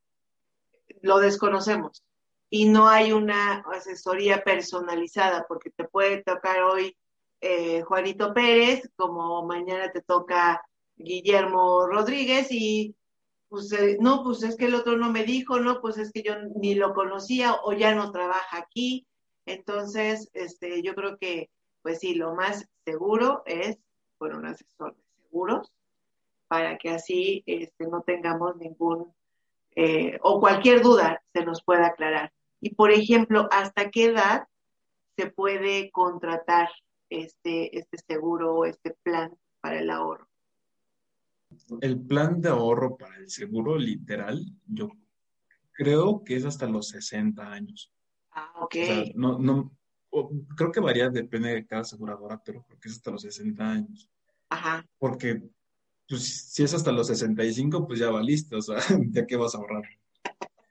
lo 1.02 1.20
desconocemos. 1.20 2.04
Y 2.50 2.68
no 2.70 2.90
hay 2.90 3.14
una 3.14 3.64
asesoría 3.72 4.44
personalizada, 4.44 5.46
porque 5.48 5.70
te 5.70 5.86
puede 5.86 6.24
tocar 6.24 6.64
hoy 6.64 6.98
eh, 7.40 7.82
Juanito 7.82 8.34
Pérez, 8.34 8.90
como 8.96 9.46
mañana 9.46 9.92
te 9.92 10.02
toca 10.02 10.62
Guillermo 10.96 11.88
Rodríguez 11.88 12.48
y 12.52 12.96
pues 13.50 13.72
eh, 13.74 13.98
no, 14.00 14.24
pues 14.24 14.44
es 14.44 14.56
que 14.56 14.66
el 14.66 14.76
otro 14.76 14.96
no 14.96 15.12
me 15.12 15.24
dijo, 15.24 15.60
no, 15.60 15.82
pues 15.82 15.98
es 15.98 16.12
que 16.12 16.24
yo 16.24 16.36
ni 16.56 16.76
lo 16.76 16.94
conocía 16.94 17.56
o 17.64 17.74
ya 17.74 17.94
no 17.94 18.12
trabaja 18.12 18.58
aquí. 18.58 19.06
Entonces, 19.46 20.30
este, 20.34 20.82
yo 20.84 20.96
creo 20.96 21.18
que, 21.18 21.50
pues 21.82 22.00
sí, 22.00 22.14
lo 22.14 22.34
más 22.36 22.66
seguro 22.86 23.44
es 23.46 23.78
por 24.18 24.36
un 24.36 24.46
asesor 24.46 24.96
de 24.96 25.04
seguros 25.24 25.72
para 26.48 26.78
que 26.78 26.92
así 26.92 27.44
este, 27.46 27.88
no 27.88 28.04
tengamos 28.04 28.56
ningún 28.56 29.14
eh, 29.76 30.20
o 30.22 30.40
cualquier 30.40 30.82
duda 30.82 31.22
se 31.34 31.46
nos 31.46 31.64
pueda 31.64 31.88
aclarar. 31.88 32.32
Y 32.60 32.76
por 32.76 32.92
ejemplo, 32.92 33.48
¿hasta 33.52 33.90
qué 33.90 34.06
edad 34.06 34.48
se 35.18 35.28
puede 35.28 35.92
contratar 35.92 36.70
este, 37.10 37.78
este 37.78 37.98
seguro 37.98 38.56
o 38.56 38.66
este 38.66 38.96
plan 39.04 39.36
para 39.62 39.80
el 39.80 39.90
ahorro? 39.90 40.32
el 41.82 42.00
plan 42.00 42.42
de 42.42 42.50
ahorro 42.50 42.98
para 42.98 43.18
el 43.18 43.30
seguro 43.30 43.78
literal, 43.78 44.46
yo 44.68 44.90
creo 45.72 46.24
que 46.24 46.36
es 46.36 46.46
hasta 46.46 46.68
los 46.68 46.90
60 46.90 47.52
años. 47.52 47.92
Ah, 48.32 48.54
ok. 48.62 48.76
no, 49.16 49.40
no, 49.40 49.72
creo 50.56 50.72
que 50.72 50.80
varía, 50.80 51.10
depende 51.10 51.54
de 51.54 51.66
cada 51.66 51.82
aseguradora, 51.82 52.42
pero 52.44 52.64
creo 52.64 52.80
que 52.80 52.90
es 52.90 52.96
hasta 52.96 53.12
los 53.12 53.22
60 53.24 53.70
años. 53.70 54.10
Ajá. 54.50 54.86
Porque 54.98 55.42
pues, 56.16 56.52
si 56.52 56.64
es 56.64 56.74
hasta 56.74 56.92
los 56.92 57.08
65, 57.08 57.88
pues 57.88 58.00
ya 58.00 58.12
va 58.12 58.22
listo, 58.22 58.58
o 58.58 58.62
sea, 58.62 58.78
¿de 59.00 59.26
qué 59.26 59.36
vas 59.36 59.56
a 59.56 59.58
ahorrar? 59.58 59.84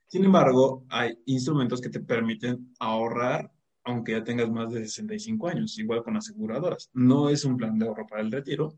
Sin 0.06 0.24
embargo, 0.24 0.84
hay 0.88 1.18
instrumentos 1.26 1.80
que 1.80 1.88
te 1.88 2.00
permiten 2.00 2.72
ahorrar 2.78 3.50
aunque 3.84 4.12
ya 4.12 4.24
tengas 4.24 4.50
más 4.50 4.72
de 4.72 4.80
65 4.80 5.48
años, 5.48 5.78
igual 5.78 6.02
con 6.02 6.16
aseguradoras. 6.16 6.90
No 6.92 7.28
es 7.28 7.44
un 7.44 7.56
plan 7.56 7.78
de 7.78 7.86
ahorro 7.86 8.06
para 8.06 8.22
el 8.22 8.30
retiro, 8.30 8.74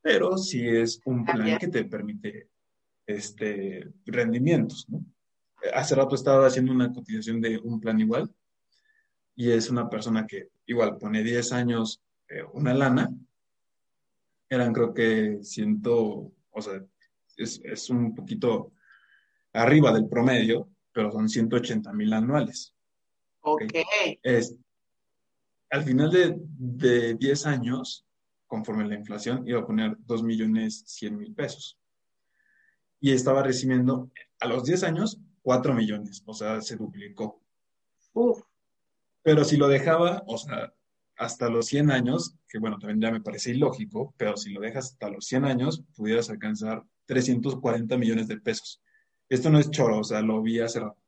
pero 0.00 0.36
sí 0.38 0.66
es 0.66 1.00
un 1.04 1.24
plan 1.24 1.58
que 1.58 1.68
te 1.68 1.84
permite 1.84 2.48
este, 3.06 3.88
rendimientos, 4.06 4.88
¿no? 4.88 5.04
Hace 5.74 5.94
rato 5.94 6.14
estaba 6.14 6.46
haciendo 6.46 6.72
una 6.72 6.92
cotización 6.92 7.40
de 7.40 7.58
un 7.58 7.80
plan 7.80 7.98
igual 7.98 8.30
y 9.34 9.50
es 9.50 9.70
una 9.70 9.88
persona 9.88 10.26
que 10.26 10.50
igual 10.66 10.96
pone 10.98 11.22
10 11.22 11.52
años 11.52 12.02
eh, 12.28 12.42
una 12.52 12.74
lana, 12.74 13.10
eran 14.48 14.72
creo 14.72 14.94
que 14.94 15.38
ciento, 15.42 16.32
o 16.50 16.62
sea, 16.62 16.84
es, 17.36 17.90
un 17.90 18.14
poquito 18.14 18.72
arriba 19.52 19.92
del 19.92 20.08
promedio, 20.08 20.68
pero 20.92 21.10
son 21.12 21.28
180 21.28 21.92
mil 21.92 22.12
anuales. 22.12 22.74
Ok. 23.40 23.62
Es, 24.22 24.56
al 25.70 25.82
final 25.82 26.10
de, 26.10 26.36
de 26.38 27.14
10 27.14 27.46
años, 27.46 28.06
conforme 28.46 28.86
la 28.88 28.94
inflación, 28.94 29.46
iba 29.46 29.60
a 29.60 29.66
poner 29.66 29.96
2 29.98 30.22
millones 30.22 30.84
100 30.86 31.16
mil 31.16 31.34
pesos. 31.34 31.78
Y 33.00 33.12
estaba 33.12 33.42
recibiendo 33.42 34.10
a 34.40 34.46
los 34.46 34.64
10 34.64 34.84
años 34.84 35.20
4 35.42 35.74
millones, 35.74 36.22
o 36.26 36.34
sea, 36.34 36.60
se 36.60 36.76
duplicó. 36.76 37.40
Uf. 38.14 38.42
Pero 39.22 39.44
si 39.44 39.56
lo 39.56 39.68
dejaba, 39.68 40.24
o 40.26 40.38
sea, 40.38 40.72
hasta 41.16 41.48
los 41.48 41.66
100 41.66 41.90
años, 41.90 42.36
que 42.48 42.58
bueno, 42.58 42.78
también 42.78 43.00
ya 43.00 43.10
me 43.10 43.20
parece 43.20 43.50
ilógico, 43.50 44.14
pero 44.16 44.36
si 44.36 44.50
lo 44.52 44.60
dejas 44.60 44.92
hasta 44.92 45.10
los 45.10 45.26
100 45.26 45.44
años, 45.44 45.82
pudieras 45.94 46.30
alcanzar 46.30 46.82
340 47.06 47.96
millones 47.96 48.28
de 48.28 48.38
pesos. 48.38 48.82
Esto 49.28 49.50
no 49.50 49.58
es 49.58 49.70
choro, 49.70 50.00
o 50.00 50.04
sea, 50.04 50.20
lo 50.20 50.42
vi 50.42 50.60
hace 50.60 50.80
rato. 50.80 51.00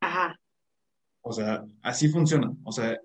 Ajá. 0.00 0.38
O 1.20 1.32
sea, 1.32 1.64
así 1.82 2.08
funciona. 2.08 2.52
O 2.64 2.72
sea, 2.72 2.98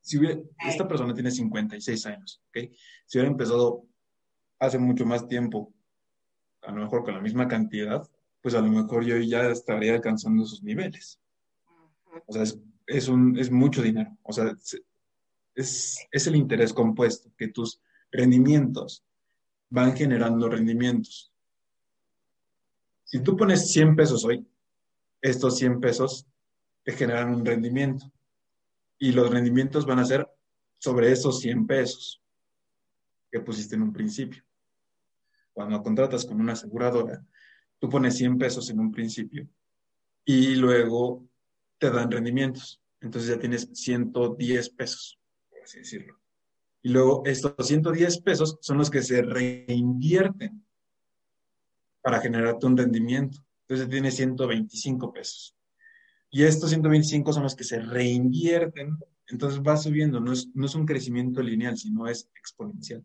si 0.00 0.18
hubiera, 0.18 0.40
esta 0.66 0.88
persona 0.88 1.14
tiene 1.14 1.30
56 1.30 2.06
años, 2.06 2.42
¿ok? 2.48 2.70
Si 3.06 3.18
hubiera 3.18 3.30
empezado 3.30 3.84
hace 4.58 4.78
mucho 4.78 5.04
más 5.04 5.28
tiempo, 5.28 5.72
a 6.62 6.72
lo 6.72 6.82
mejor 6.82 7.04
con 7.04 7.14
la 7.14 7.20
misma 7.20 7.46
cantidad, 7.46 8.08
pues 8.40 8.54
a 8.54 8.60
lo 8.60 8.68
mejor 8.68 9.04
yo 9.04 9.16
ya 9.18 9.48
estaría 9.50 9.94
alcanzando 9.94 10.44
esos 10.44 10.62
niveles. 10.62 11.20
O 12.26 12.32
sea, 12.32 12.42
es, 12.42 12.58
es, 12.86 13.08
un, 13.08 13.38
es 13.38 13.50
mucho 13.50 13.82
dinero. 13.82 14.16
O 14.22 14.32
sea, 14.32 14.54
es, 15.56 16.06
es 16.12 16.26
el 16.28 16.36
interés 16.36 16.72
compuesto, 16.72 17.32
que 17.36 17.48
tus 17.48 17.80
rendimientos 18.12 19.02
van 19.68 19.96
generando 19.96 20.48
rendimientos. 20.48 21.32
Si 23.04 23.20
tú 23.20 23.36
pones 23.36 23.72
100 23.72 23.96
pesos 23.96 24.24
hoy, 24.24 24.46
estos 25.20 25.58
100 25.58 25.80
pesos 25.80 26.26
te 26.84 26.92
generan 26.92 27.34
un 27.34 27.44
rendimiento 27.44 28.12
y 28.98 29.12
los 29.12 29.30
rendimientos 29.30 29.86
van 29.86 29.98
a 29.98 30.04
ser 30.04 30.28
sobre 30.78 31.10
esos 31.10 31.40
100 31.40 31.66
pesos 31.66 32.22
que 33.30 33.40
pusiste 33.40 33.74
en 33.74 33.82
un 33.82 33.92
principio. 33.92 34.42
Cuando 35.52 35.82
contratas 35.82 36.24
con 36.24 36.40
una 36.40 36.52
aseguradora, 36.52 37.24
tú 37.78 37.88
pones 37.88 38.16
100 38.16 38.38
pesos 38.38 38.70
en 38.70 38.78
un 38.78 38.92
principio 38.92 39.48
y 40.24 40.56
luego 40.56 41.26
te 41.78 41.90
dan 41.90 42.10
rendimientos. 42.10 42.80
Entonces 43.00 43.30
ya 43.30 43.38
tienes 43.38 43.68
110 43.72 44.70
pesos, 44.70 45.18
Y 46.82 46.88
luego 46.88 47.22
estos 47.24 47.54
110 47.66 48.20
pesos 48.20 48.58
son 48.60 48.78
los 48.78 48.90
que 48.90 49.02
se 49.02 49.22
reinvierten 49.22 50.64
para 52.00 52.20
generarte 52.20 52.66
un 52.66 52.76
rendimiento. 52.76 53.38
Entonces 53.62 53.88
tienes 53.88 54.14
125 54.14 55.12
pesos. 55.12 55.56
Y 56.30 56.44
estos 56.44 56.70
125 56.70 57.32
son 57.32 57.42
los 57.42 57.56
que 57.56 57.64
se 57.64 57.80
reinvierten. 57.80 58.96
Entonces 59.28 59.60
va 59.60 59.76
subiendo, 59.76 60.20
no 60.20 60.32
es, 60.32 60.48
no 60.54 60.66
es 60.66 60.74
un 60.74 60.86
crecimiento 60.86 61.42
lineal, 61.42 61.76
sino 61.76 62.06
es 62.06 62.30
exponencial. 62.38 63.04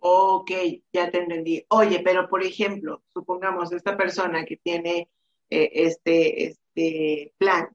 Ok, 0.00 0.50
ya 0.92 1.10
te 1.10 1.18
entendí. 1.18 1.64
Oye, 1.68 2.00
pero 2.04 2.28
por 2.28 2.42
ejemplo, 2.42 3.02
supongamos 3.12 3.72
esta 3.72 3.96
persona 3.96 4.44
que 4.44 4.56
tiene 4.56 5.08
eh, 5.48 5.70
este, 5.72 6.46
este 6.46 7.32
plan 7.38 7.68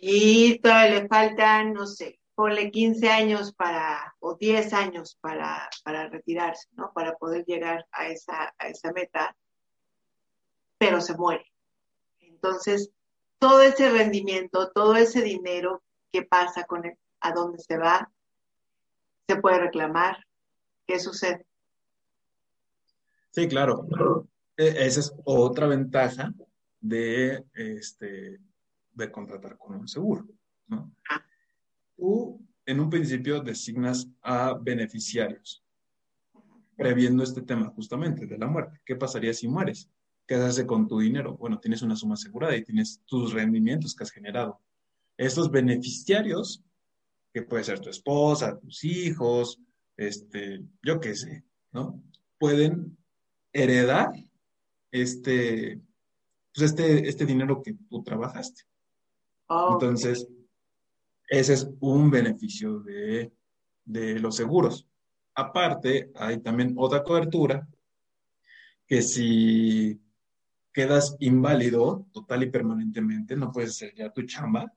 y 0.00 0.58
todavía 0.60 1.00
le 1.00 1.08
faltan, 1.08 1.74
no 1.74 1.86
sé, 1.86 2.18
ponle 2.34 2.70
15 2.70 3.08
años 3.10 3.52
para, 3.52 4.14
o 4.20 4.34
10 4.34 4.72
años 4.72 5.18
para, 5.20 5.68
para 5.84 6.08
retirarse, 6.08 6.68
¿no? 6.72 6.90
Para 6.94 7.16
poder 7.16 7.44
llegar 7.44 7.86
a 7.92 8.08
esa, 8.08 8.54
a 8.58 8.68
esa 8.68 8.92
meta, 8.92 9.36
pero 10.78 11.02
se 11.02 11.14
muere. 11.16 11.44
Entonces, 12.20 12.90
todo 13.38 13.60
ese 13.60 13.90
rendimiento, 13.90 14.70
todo 14.70 14.96
ese 14.96 15.20
dinero, 15.20 15.82
¿qué 16.10 16.22
pasa 16.22 16.64
con 16.64 16.86
él? 16.86 16.96
¿A 17.20 17.32
dónde 17.32 17.58
se 17.58 17.76
va? 17.76 18.10
¿Se 19.28 19.36
puede 19.36 19.58
reclamar? 19.58 20.24
¿Qué 20.86 20.98
sucede? 20.98 21.46
Sí, 23.32 23.48
claro. 23.48 23.86
E, 24.56 24.86
esa 24.86 25.00
es 25.00 25.12
otra 25.24 25.66
ventaja 25.66 26.32
de, 26.80 27.44
este, 27.54 28.40
de 29.00 29.10
contratar 29.10 29.58
con 29.58 29.76
un 29.76 29.88
seguro. 29.88 30.26
¿no? 30.68 30.92
Ah. 31.10 31.24
Tú, 31.96 32.40
en 32.64 32.80
un 32.80 32.88
principio, 32.88 33.40
designas 33.40 34.08
a 34.22 34.54
beneficiarios, 34.54 35.64
previendo 36.76 37.22
este 37.22 37.42
tema 37.42 37.66
justamente 37.70 38.26
de 38.26 38.38
la 38.38 38.46
muerte. 38.46 38.80
¿Qué 38.84 38.96
pasaría 38.96 39.34
si 39.34 39.48
mueres? 39.48 39.90
¿Qué 40.26 40.36
hace 40.36 40.66
con 40.66 40.86
tu 40.86 41.00
dinero? 41.00 41.36
Bueno, 41.36 41.58
tienes 41.58 41.82
una 41.82 41.96
suma 41.96 42.14
asegurada 42.14 42.56
y 42.56 42.64
tienes 42.64 43.02
tus 43.04 43.32
rendimientos 43.32 43.94
que 43.94 44.04
has 44.04 44.12
generado. 44.12 44.60
Estos 45.16 45.50
beneficiarios, 45.50 46.62
que 47.34 47.42
puede 47.42 47.64
ser 47.64 47.80
tu 47.80 47.90
esposa, 47.90 48.58
tus 48.58 48.84
hijos, 48.84 49.60
este, 49.96 50.62
yo 50.82 51.00
qué 51.00 51.14
sé, 51.14 51.44
¿no? 51.72 52.02
Pueden 52.38 52.96
heredar 53.52 54.10
este, 54.90 55.80
pues 56.54 56.70
este, 56.70 57.08
este 57.08 57.26
dinero 57.26 57.62
que 57.62 57.74
tú 57.88 58.02
trabajaste. 58.02 58.62
Entonces, 59.50 60.28
ese 61.28 61.54
es 61.54 61.68
un 61.80 62.10
beneficio 62.10 62.80
de, 62.80 63.32
de 63.84 64.20
los 64.20 64.36
seguros. 64.36 64.86
Aparte, 65.34 66.10
hay 66.14 66.38
también 66.38 66.74
otra 66.76 67.02
cobertura 67.02 67.66
que 68.86 69.02
si 69.02 70.00
quedas 70.72 71.16
inválido 71.20 72.06
total 72.12 72.44
y 72.44 72.50
permanentemente, 72.50 73.36
no 73.36 73.50
puedes 73.50 73.70
hacer 73.70 73.94
ya 73.94 74.10
tu 74.10 74.22
chamba, 74.22 74.72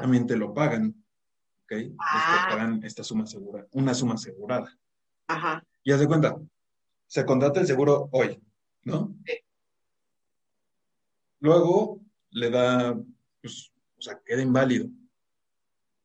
también 0.00 0.26
te 0.26 0.36
lo 0.36 0.52
pagan. 0.52 0.94
¿Ok? 1.64 1.68
Te 1.68 1.94
ah. 1.98 2.46
pagan 2.50 2.82
esta 2.82 3.04
suma 3.04 3.26
segura, 3.26 3.66
una 3.72 3.94
suma 3.94 4.14
asegurada. 4.14 4.76
Ajá. 5.28 5.64
Y 5.84 5.92
haz 5.92 6.00
de 6.00 6.08
cuenta, 6.08 6.36
se 7.06 7.24
contrata 7.24 7.60
el 7.60 7.66
seguro 7.66 8.08
hoy, 8.12 8.40
¿no? 8.82 9.14
Sí. 9.24 9.34
Luego 11.40 12.00
le 12.30 12.50
da, 12.50 12.96
pues, 13.40 13.69
o 14.00 14.02
sea, 14.02 14.18
queda 14.24 14.42
inválido. 14.42 14.88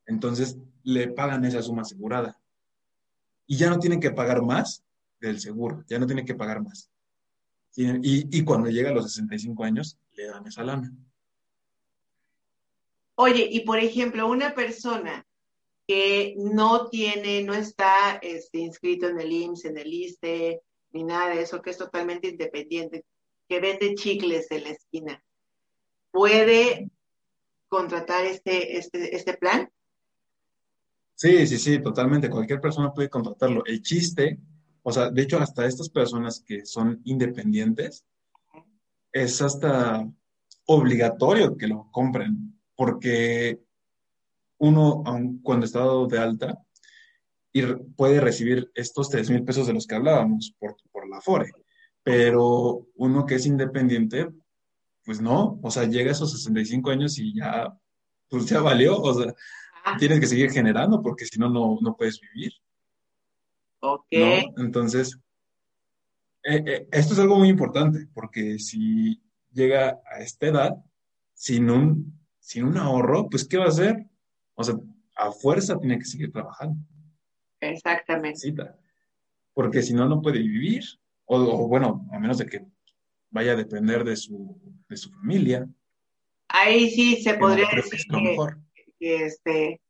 Entonces 0.06 0.58
le 0.84 1.08
pagan 1.08 1.44
esa 1.44 1.62
suma 1.62 1.82
asegurada. 1.82 2.38
Y 3.46 3.56
ya 3.56 3.70
no 3.70 3.78
tienen 3.78 4.00
que 4.00 4.10
pagar 4.10 4.42
más 4.42 4.84
del 5.18 5.40
seguro, 5.40 5.82
ya 5.88 5.98
no 5.98 6.06
tienen 6.06 6.26
que 6.26 6.34
pagar 6.34 6.62
más. 6.62 6.90
Y, 7.78 8.42
cuando 8.44 8.70
llega 8.70 8.90
a 8.90 8.94
los 8.94 9.12
65 9.12 9.64
años, 9.64 9.98
le 10.14 10.26
dan 10.26 10.46
esa 10.46 10.62
lana. 10.62 10.90
Oye, 13.16 13.48
y 13.50 13.60
por 13.60 13.78
ejemplo, 13.78 14.28
una 14.28 14.54
persona 14.54 15.26
que 15.86 16.34
no 16.38 16.88
tiene, 16.88 17.42
no 17.42 17.54
está 17.54 18.16
este, 18.22 18.58
inscrito 18.58 19.08
en 19.08 19.20
el 19.20 19.30
IMSS, 19.30 19.64
en 19.66 19.78
el 19.78 19.92
ISTE, 19.92 20.62
ni 20.92 21.04
nada 21.04 21.34
de 21.34 21.42
eso, 21.42 21.60
que 21.60 21.70
es 21.70 21.78
totalmente 21.78 22.28
independiente, 22.28 23.04
que 23.48 23.60
vende 23.60 23.94
chicles 23.94 24.50
en 24.50 24.64
la 24.64 24.70
esquina, 24.70 25.22
¿puede 26.10 26.90
contratar 27.68 28.24
este, 28.24 28.78
este, 28.78 29.14
este 29.14 29.34
plan? 29.34 29.70
Sí, 31.14 31.46
sí, 31.46 31.58
sí, 31.58 31.78
totalmente. 31.80 32.30
Cualquier 32.30 32.60
persona 32.60 32.92
puede 32.92 33.08
contratarlo. 33.08 33.64
El 33.64 33.82
chiste 33.82 34.38
o 34.88 34.92
sea, 34.92 35.10
de 35.10 35.20
hecho, 35.20 35.40
hasta 35.40 35.66
estas 35.66 35.88
personas 35.88 36.44
que 36.46 36.64
son 36.64 37.00
independientes, 37.02 38.06
es 39.10 39.42
hasta 39.42 40.08
obligatorio 40.66 41.56
que 41.56 41.66
lo 41.66 41.90
compren, 41.90 42.56
porque 42.76 43.58
uno, 44.58 45.02
aun 45.04 45.42
cuando 45.42 45.66
está 45.66 45.80
dado 45.80 46.06
de 46.06 46.20
alta, 46.20 46.62
puede 47.96 48.20
recibir 48.20 48.70
estos 48.76 49.10
3 49.10 49.28
mil 49.30 49.42
pesos 49.42 49.66
de 49.66 49.72
los 49.72 49.88
que 49.88 49.96
hablábamos 49.96 50.54
por, 50.56 50.76
por 50.92 51.08
la 51.08 51.20
FORE, 51.20 51.50
pero 52.04 52.86
uno 52.94 53.26
que 53.26 53.34
es 53.34 53.46
independiente, 53.46 54.28
pues 55.06 55.20
no, 55.20 55.58
o 55.62 55.70
sea, 55.70 55.84
llega 55.84 56.10
a 56.10 56.12
esos 56.12 56.32
65 56.32 56.90
años 56.90 57.18
y 57.18 57.34
ya, 57.34 57.74
pues 58.28 58.44
ya 58.46 58.60
valió, 58.60 59.00
o 59.00 59.14
sea, 59.14 59.32
tienes 59.98 60.20
que 60.20 60.26
seguir 60.26 60.50
generando 60.50 61.00
porque 61.00 61.24
si 61.24 61.38
no, 61.38 61.48
no 61.48 61.96
puedes 61.96 62.20
vivir. 62.20 62.52
Ok. 63.80 64.06
Entonces, 64.58 65.18
eh, 66.42 66.62
eh, 66.66 66.88
esto 66.92 67.14
es 67.14 67.20
algo 67.20 67.38
muy 67.38 67.48
importante, 67.48 68.06
porque 68.12 68.58
si 68.58 69.22
llega 69.52 70.00
a 70.12 70.20
esta 70.20 70.46
edad 70.46 70.76
sin 71.34 71.70
un, 71.70 72.20
sin 72.38 72.64
un 72.64 72.76
ahorro, 72.76 73.28
pues 73.28 73.46
¿qué 73.46 73.58
va 73.58 73.64
a 73.64 73.68
hacer? 73.68 74.06
O 74.54 74.62
sea, 74.62 74.74
a 75.16 75.32
fuerza 75.32 75.78
tiene 75.78 75.98
que 75.98 76.04
seguir 76.04 76.32
trabajando. 76.32 76.76
Exactamente. 77.60 78.54
Porque 79.54 79.82
si 79.82 79.94
no, 79.94 80.08
no 80.08 80.20
puede 80.20 80.38
vivir. 80.38 80.84
O, 81.24 81.66
bueno, 81.66 82.06
a 82.12 82.20
menos 82.20 82.38
de 82.38 82.46
que 82.46 82.64
vaya 83.30 83.52
a 83.52 83.56
depender 83.56 84.04
de 84.04 84.16
su, 84.16 84.60
de 84.88 84.96
su 84.96 85.10
familia. 85.10 85.68
Ahí 86.48 86.90
sí 86.90 87.22
se 87.22 87.34
podría 87.34 87.68
decir 87.74 88.00
que, 88.98 89.24
este, 89.24 89.80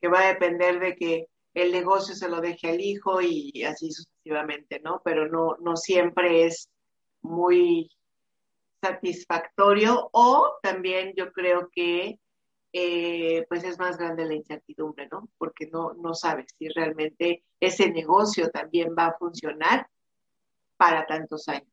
que 0.00 0.08
va 0.08 0.20
a 0.20 0.28
depender 0.28 0.80
de 0.80 0.96
que 0.96 1.26
el 1.54 1.72
negocio 1.72 2.14
se 2.14 2.28
lo 2.28 2.40
deje 2.40 2.68
al 2.68 2.80
hijo 2.80 3.22
y 3.22 3.62
así 3.64 3.90
sucesivamente, 3.90 4.80
¿no? 4.80 5.00
Pero 5.04 5.28
no, 5.28 5.56
no 5.60 5.76
siempre 5.76 6.44
es 6.44 6.68
muy 7.22 7.90
satisfactorio 8.82 10.08
o 10.12 10.58
también 10.62 11.12
yo 11.16 11.32
creo 11.32 11.68
que 11.72 12.18
eh, 12.72 13.46
pues 13.48 13.64
es 13.64 13.78
más 13.78 13.96
grande 13.96 14.26
la 14.26 14.34
incertidumbre, 14.34 15.08
¿no? 15.10 15.30
Porque 15.38 15.66
no, 15.72 15.94
no 15.94 16.14
sabes 16.14 16.46
si 16.58 16.68
realmente 16.68 17.42
ese 17.58 17.90
negocio 17.90 18.50
también 18.50 18.94
va 18.96 19.06
a 19.06 19.16
funcionar 19.18 19.88
para 20.76 21.06
tantos 21.06 21.48
años. 21.48 21.72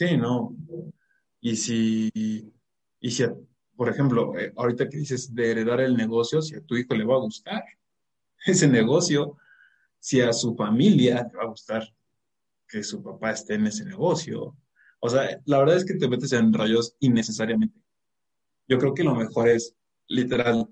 Sí, 0.00 0.16
no. 0.16 0.56
Y 1.42 1.56
si, 1.56 2.10
y 3.00 3.10
si 3.10 3.22
por 3.76 3.90
ejemplo, 3.90 4.34
eh, 4.38 4.50
ahorita 4.56 4.88
que 4.88 4.96
dices 4.96 5.34
de 5.34 5.50
heredar 5.50 5.78
el 5.82 5.94
negocio, 5.94 6.40
si 6.40 6.54
a 6.54 6.62
tu 6.62 6.74
hijo 6.74 6.94
le 6.94 7.04
va 7.04 7.16
a 7.16 7.20
gustar 7.20 7.62
ese 8.46 8.66
negocio, 8.66 9.36
si 9.98 10.22
a 10.22 10.32
su 10.32 10.56
familia 10.56 11.28
le 11.30 11.36
va 11.36 11.42
a 11.42 11.48
gustar 11.48 11.86
que 12.66 12.82
su 12.82 13.02
papá 13.02 13.32
esté 13.32 13.56
en 13.56 13.66
ese 13.66 13.84
negocio. 13.84 14.56
O 15.00 15.10
sea, 15.10 15.38
la 15.44 15.58
verdad 15.58 15.76
es 15.76 15.84
que 15.84 15.92
te 15.92 16.08
metes 16.08 16.32
en 16.32 16.50
rayos 16.54 16.96
innecesariamente. 17.00 17.78
Yo 18.68 18.78
creo 18.78 18.94
que 18.94 19.04
lo 19.04 19.14
mejor 19.14 19.50
es, 19.50 19.76
literal, 20.08 20.66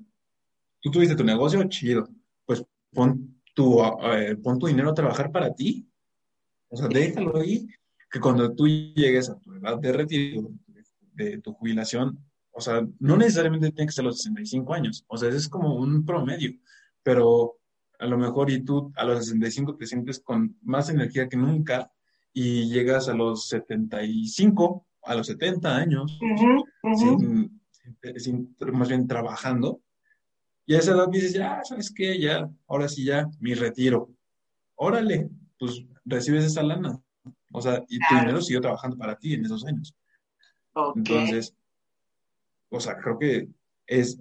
tú 0.81 0.91
tuviste 0.91 1.15
tu 1.15 1.25
negocio, 1.25 1.63
chido, 1.65 2.09
pues 2.47 2.65
pon 2.95 3.43
tu, 3.53 3.79
eh, 3.83 4.37
pon 4.43 4.59
tu 4.59 4.69
dinero 4.69 4.89
a 4.89 4.95
trabajar 4.95 5.31
para 5.31 5.55
ti. 5.55 5.87
O 6.71 6.79
sea, 6.79 6.89
déjalo 6.89 7.37
ahí, 7.37 7.69
que 8.11 8.21
cuando 8.21 8.55
tú 8.55 8.67
llegues 8.67 9.29
a 9.29 9.39
tu 9.39 9.55
edad 9.55 9.79
de 9.79 9.93
retiro, 9.93 10.51
de 11.15 11.39
tu 11.39 11.53
jubilación, 11.53 12.19
o 12.51 12.61
sea, 12.61 12.87
no 12.99 13.17
necesariamente 13.17 13.71
tiene 13.71 13.87
que 13.87 13.93
ser 13.93 14.05
los 14.05 14.19
65 14.19 14.75
años, 14.75 15.05
o 15.09 15.17
sea, 15.17 15.29
es 15.29 15.49
como 15.49 15.77
un 15.77 16.05
promedio, 16.05 16.53
pero 17.03 17.57
a 17.99 18.07
lo 18.07 18.17
mejor 18.17 18.51
y 18.51 18.63
tú 18.63 18.93
a 18.97 19.05
los 19.05 19.27
65 19.27 19.77
te 19.77 19.87
sientes 19.87 20.21
con 20.21 20.57
más 20.63 20.89
energía 20.89 21.29
que 21.29 21.37
nunca 21.37 21.91
y 22.33 22.69
llegas 22.69 23.09
a 23.09 23.15
los 23.15 23.49
75, 23.49 24.87
a 25.03 25.15
los 25.15 25.27
70 25.27 25.77
años, 25.77 26.19
Sin, 28.17 28.57
más 28.73 28.89
bien 28.89 29.09
trabajando, 29.09 29.81
y 30.67 30.75
a 30.75 30.79
esa 30.81 30.93
edad 30.93 31.09
dices, 31.09 31.33
ya, 31.33 31.63
¿sabes 31.65 31.91
qué? 31.91 32.21
Ya, 32.21 32.51
ahora 32.67 32.89
sí 32.89 33.03
ya, 33.03 33.27
mi 33.41 33.55
retiro. 33.55 34.11
Órale, 34.75 35.31
pues 35.59 35.83
recibes 36.05 36.45
esa 36.45 36.63
lana. 36.63 37.01
O 37.51 37.63
sea, 37.63 37.85
y 37.89 37.99
tu 37.99 38.15
dinero 38.15 38.41
siguió 38.41 38.61
trabajando 38.61 38.97
para 38.97 39.17
ti 39.17 39.35
en 39.35 39.45
esos 39.45 39.65
años. 39.65 39.95
Entonces, 40.95 41.55
o 42.69 42.81
sea, 42.81 42.99
creo 42.99 43.19
que 43.19 43.49
es 43.87 44.21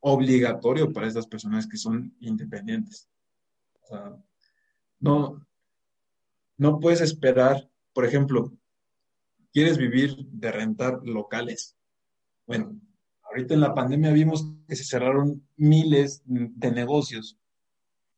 obligatorio 0.00 0.92
para 0.92 1.06
estas 1.06 1.26
personas 1.26 1.66
que 1.66 1.76
son 1.76 2.14
independientes. 2.20 3.08
O 3.82 3.86
sea, 3.86 4.16
no, 4.98 5.46
no 6.56 6.80
puedes 6.80 7.00
esperar, 7.02 7.68
por 7.92 8.06
ejemplo, 8.06 8.52
¿quieres 9.52 9.76
vivir 9.76 10.16
de 10.16 10.50
rentar 10.50 11.00
locales? 11.04 11.76
Bueno, 12.46 12.80
ahorita 13.22 13.54
en 13.54 13.60
la 13.60 13.74
pandemia 13.74 14.12
vimos 14.12 14.46
que 14.66 14.76
se 14.76 14.84
cerraron 14.84 15.46
miles 15.56 16.22
de 16.24 16.72
negocios. 16.72 17.36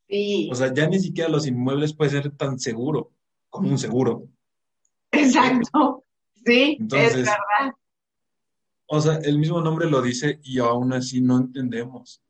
Sí. 0.08 0.48
O 0.52 0.54
sea, 0.54 0.72
ya 0.72 0.87
ni 0.87 1.00
siquiera 1.00 1.28
los 1.28 1.46
inmuebles 1.46 1.94
pueden 1.94 2.22
ser 2.22 2.37
tan 2.37 2.58
seguro 2.58 3.12
como 3.53 3.69
un 3.69 3.79
seguro. 3.79 4.27
Exacto. 5.12 6.05
Sí, 6.45 6.79
es 6.81 7.15
verdad. 7.15 7.37
O 8.87 9.01
sea, 9.01 9.19
el 9.23 9.38
mismo 9.38 9.61
nombre 9.61 9.88
lo 9.88 10.03
dice 10.03 10.41
y 10.43 10.59
aún 10.59 10.93
así 10.93 11.21
no 11.21 11.37
entendemos. 11.37 12.21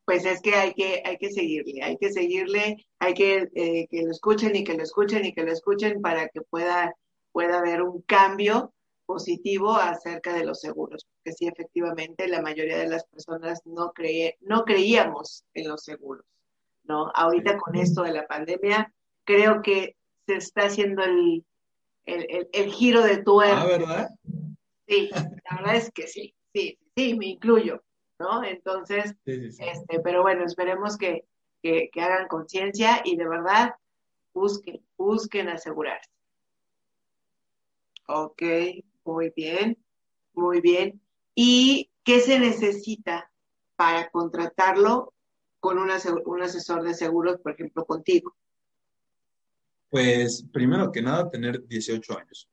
Pues 0.04 0.26
es 0.26 0.42
que 0.42 0.56
hay 0.56 0.74
que, 0.74 1.02
hay 1.06 1.18
que 1.18 1.32
seguirle, 1.32 1.82
hay 1.84 1.96
que 1.96 2.12
seguirle, 2.12 2.86
hay 3.00 3.14
que 3.14 3.48
eh, 3.56 3.88
que 3.90 4.02
lo 4.02 4.12
escuchen 4.12 4.54
y 4.58 4.66
que 4.66 4.74
lo 4.74 4.84
escuchen 4.84 5.24
y 5.24 5.32
que 5.32 5.44
lo 5.44 5.54
escuchen 5.54 6.02
para 6.02 6.28
que 6.28 6.42
pueda, 6.42 6.94
pueda 7.32 7.60
haber 7.60 7.82
un 7.82 8.02
cambio 8.02 8.74
positivo 9.06 9.74
acerca 9.74 10.34
de 10.34 10.44
los 10.44 10.60
seguros, 10.60 11.06
porque 11.06 11.32
sí, 11.32 11.48
efectivamente, 11.48 12.28
la 12.28 12.42
mayoría 12.42 12.78
de 12.80 12.90
las 12.90 13.06
personas 13.06 13.62
no, 13.64 13.94
no 14.42 14.64
creíamos 14.66 15.46
en 15.54 15.70
los 15.70 15.82
seguros, 15.82 16.26
¿no? 16.92 17.10
Ahorita 17.16 17.58
con 17.58 17.76
esto 17.76 18.04
de 18.04 18.12
la 18.12 18.28
pandemia, 18.28 18.94
creo 19.24 19.62
que 19.62 19.96
se 20.26 20.36
está 20.36 20.64
haciendo 20.64 21.04
el, 21.04 21.46
el, 22.06 22.72
giro 22.74 23.02
de 23.02 23.24
tuerca. 23.24 23.62
Ah, 23.62 23.66
¿verdad? 23.66 24.10
Sí, 24.88 25.10
la 25.14 25.56
verdad 25.56 25.76
es 25.78 25.92
que 25.92 26.08
sí, 26.08 26.36
sí, 26.54 26.78
sí, 26.96 27.16
me 27.18 27.28
incluyo, 27.28 27.82
¿no? 28.20 28.44
Entonces, 28.44 29.16
este, 29.26 30.00
pero 30.04 30.22
bueno, 30.22 30.44
esperemos 30.44 30.98
que, 30.98 31.24
que, 31.62 31.90
hagan 31.96 32.28
conciencia 32.28 33.02
y 33.06 33.16
de 33.16 33.28
verdad 33.28 33.76
busquen, 34.34 34.86
busquen 34.98 35.48
asegurarse. 35.48 36.12
Ok, 38.08 38.42
muy 39.06 39.32
bien, 39.34 39.78
muy 40.34 40.60
bien. 40.60 41.00
¿Y 41.36 41.90
qué 42.04 42.20
se 42.20 42.38
necesita 42.38 43.32
para 43.78 44.10
contratarlo 44.10 45.14
con 45.62 45.78
un 45.78 46.42
asesor 46.42 46.84
de 46.84 46.94
seguros, 46.94 47.40
por 47.40 47.54
ejemplo, 47.54 47.86
contigo? 47.86 48.36
Pues 49.90 50.44
primero 50.52 50.92
que 50.92 51.02
nada, 51.02 51.30
tener 51.30 51.66
18 51.68 52.18
años. 52.18 52.50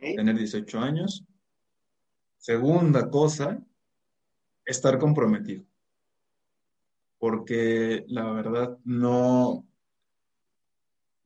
Tener 0.00 0.36
18 0.36 0.78
años. 0.78 1.24
Segunda 2.38 3.10
cosa, 3.10 3.58
estar 4.64 4.98
comprometido. 4.98 5.64
Porque 7.18 8.04
la 8.08 8.30
verdad 8.32 8.78
no, 8.84 9.66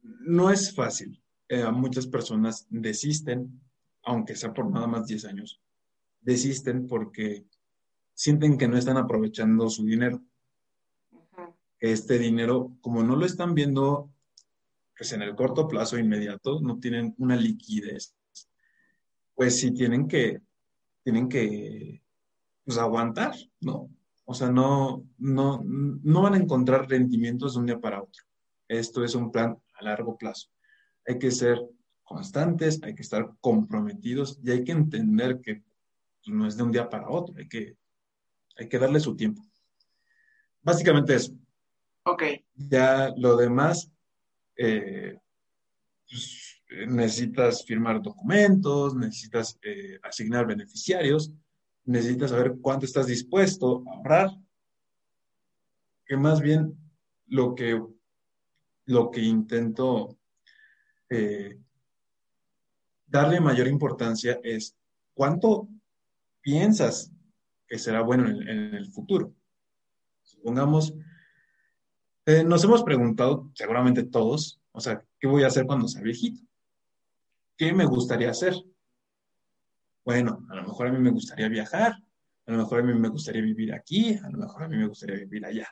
no 0.03 0.51
es 0.51 0.75
fácil. 0.75 1.23
Eh, 1.49 1.65
muchas 1.71 2.07
personas 2.07 2.67
desisten, 2.71 3.61
aunque 4.03 4.35
sea 4.35 4.53
por 4.53 4.71
nada 4.71 4.87
más 4.87 5.07
10 5.07 5.27
años. 5.27 5.61
Desisten 6.21 6.87
porque 6.87 7.45
sienten 8.15 8.57
que 8.57 8.67
no 8.67 8.79
están 8.79 8.97
aprovechando 8.97 9.69
su 9.69 9.85
dinero. 9.85 10.23
Este 11.85 12.19
dinero, 12.19 12.73
como 12.81 13.03
no 13.03 13.15
lo 13.15 13.27
están 13.27 13.55
viendo 13.55 14.11
pues 14.97 15.13
en 15.13 15.21
el 15.21 15.35
corto 15.35 15.69
plazo 15.69 15.99
inmediato 15.99 16.61
no 16.63 16.79
tienen 16.79 17.15
una 17.19 17.37
liquidez, 17.37 18.15
pues 19.35 19.61
sí 19.61 19.71
tienen 19.73 20.09
que, 20.09 20.41
tienen 21.03 21.29
que 21.29 22.03
pues, 22.65 22.79
aguantar, 22.79 23.35
¿no? 23.61 23.91
O 24.25 24.33
sea, 24.33 24.51
no, 24.51 25.05
no, 25.19 25.63
no 25.63 26.23
van 26.23 26.33
a 26.33 26.39
encontrar 26.39 26.89
rendimientos 26.89 27.53
de 27.53 27.61
un 27.61 27.67
día 27.67 27.79
para 27.79 28.03
otro. 28.03 28.25
Esto 28.67 29.05
es 29.05 29.15
un 29.15 29.31
plan 29.31 29.55
a 29.75 29.85
largo 29.85 30.17
plazo. 30.17 30.49
Hay 31.07 31.19
que 31.19 31.31
ser 31.31 31.61
constantes, 32.03 32.83
hay 32.83 32.95
que 32.95 33.03
estar 33.03 33.31
comprometidos 33.43 34.41
y 34.43 34.53
hay 34.53 34.65
que 34.65 34.73
entender 34.73 35.43
que 35.43 35.63
no 36.27 36.47
es 36.47 36.57
de 36.57 36.63
un 36.63 36.73
día 36.73 36.89
para 36.89 37.11
otro, 37.11 37.35
hay 37.37 37.47
que, 37.47 37.77
hay 38.57 38.71
que 38.71 38.79
darle 38.79 39.01
su 39.01 39.15
tiempo. 39.15 39.43
Básicamente 40.63 41.15
eso. 41.15 41.35
Ok. 42.05 42.23
Ya 42.55 43.13
lo 43.17 43.37
demás 43.37 43.91
eh, 44.57 45.19
pues, 46.09 46.63
necesitas 46.87 47.65
firmar 47.65 48.03
documentos, 48.03 48.95
necesitas 48.95 49.59
eh, 49.63 49.99
asignar 50.03 50.47
beneficiarios, 50.47 51.33
necesitas 51.85 52.31
saber 52.31 52.57
cuánto 52.61 52.85
estás 52.87 53.07
dispuesto 53.07 53.83
a 53.87 53.97
ahorrar, 53.97 54.31
que 56.05 56.17
más 56.17 56.41
bien 56.41 56.77
lo 57.27 57.55
que, 57.55 57.83
lo 58.85 59.11
que 59.11 59.23
intento 59.23 60.19
eh, 61.09 61.59
darle 63.07 63.41
mayor 63.41 63.67
importancia 63.67 64.39
es 64.43 64.77
cuánto 65.15 65.69
piensas 66.43 67.11
que 67.67 67.79
será 67.79 68.03
bueno 68.03 68.29
en, 68.29 68.47
en 68.47 68.75
el 68.75 68.91
futuro. 68.91 69.35
Supongamos 70.23 70.95
eh, 72.27 72.45
nos 72.45 72.65
hemos 72.65 72.83
preguntado, 72.83 73.51
seguramente 73.55 74.05
todos, 74.05 74.61
o 74.73 74.81
sea, 74.81 75.05
¿qué 75.19 75.27
voy 75.27 75.43
a 75.45 75.49
hacer 75.49 75.67
cuando 75.67 75.89
sea 75.89 76.03
viejito? 76.03 76.41
¿Qué 77.57 77.73
me 77.73 77.85
gustaría 77.85 78.31
hacer? 78.31 78.55
Bueno, 80.05 80.47
a 80.51 80.57
lo 80.57 80.63
mejor 80.65 80.89
a 80.89 80.93
mí 80.93 80.99
me 80.99 81.11
gustaría 81.11 81.49
viajar, 81.49 81.93
a 82.47 82.53
lo 82.53 82.59
mejor 82.59 82.81
a 82.81 82.83
mí 82.83 82.95
me 82.95 83.09
gustaría 83.09 83.43
vivir 83.43 83.73
aquí, 83.73 84.15
a 84.15 84.29
lo 84.29 84.39
mejor 84.39 84.65
a 84.65 84.69
mí 84.69 84.77
me 84.77 84.87
gustaría 84.87 85.17
vivir 85.17 85.47
allá. 85.47 85.69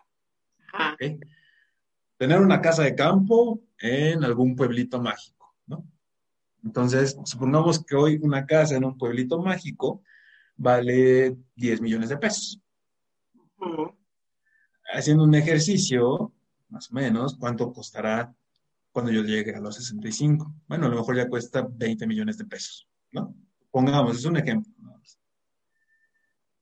Tener 2.16 2.40
una 2.40 2.60
casa 2.60 2.82
de 2.82 2.94
campo 2.94 3.60
en 3.78 4.24
algún 4.24 4.54
pueblito 4.54 5.00
mágico, 5.00 5.54
¿no? 5.66 5.84
Entonces, 6.64 7.18
supongamos 7.24 7.84
que 7.84 7.96
hoy 7.96 8.18
una 8.22 8.46
casa 8.46 8.76
en 8.76 8.84
un 8.84 8.96
pueblito 8.96 9.42
mágico 9.42 10.02
vale 10.56 11.36
10 11.56 11.80
millones 11.80 12.08
de 12.08 12.16
pesos. 12.16 12.60
Haciendo 14.94 15.24
un 15.24 15.34
ejercicio, 15.34 16.32
más 16.72 16.90
o 16.90 16.94
menos, 16.94 17.36
cuánto 17.36 17.72
costará 17.72 18.34
cuando 18.90 19.12
yo 19.12 19.22
llegue 19.22 19.54
a 19.54 19.60
los 19.60 19.76
65. 19.76 20.54
Bueno, 20.66 20.86
a 20.86 20.88
lo 20.88 20.96
mejor 20.96 21.16
ya 21.16 21.28
cuesta 21.28 21.66
20 21.70 22.06
millones 22.06 22.38
de 22.38 22.44
pesos, 22.44 22.88
¿no? 23.12 23.34
Pongamos, 23.70 24.16
es 24.16 24.24
un 24.24 24.36
ejemplo. 24.36 24.72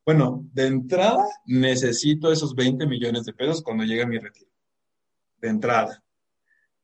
Bueno, 0.05 0.45
de 0.53 0.67
entrada 0.67 1.25
necesito 1.47 2.33
esos 2.33 2.55
20 2.55 2.87
millones 2.87 3.25
de 3.25 3.33
pesos 3.33 3.63
cuando 3.63 3.85
llegue 3.85 4.03
a 4.03 4.07
mi 4.07 4.19
retiro. 4.19 4.51
De 5.39 5.49
entrada. 5.49 6.03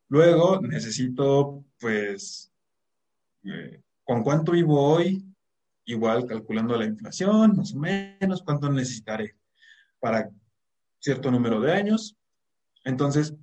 Luego 0.09 0.61
necesito, 0.61 1.65
pues, 1.81 2.53
eh, 3.43 3.83
¿con 4.05 4.23
cuánto 4.23 4.53
vivo 4.53 4.81
hoy? 4.81 5.25
Igual 5.87 6.27
calculando 6.27 6.77
la 6.77 6.85
inflación, 6.85 7.57
más 7.57 7.75
o 7.75 7.79
menos, 7.79 8.43
cuánto 8.45 8.71
necesitaré 8.71 9.35
para 9.99 10.31
cierto 11.01 11.31
número 11.31 11.61
de 11.61 11.73
años. 11.73 12.17
Entonces, 12.87 13.35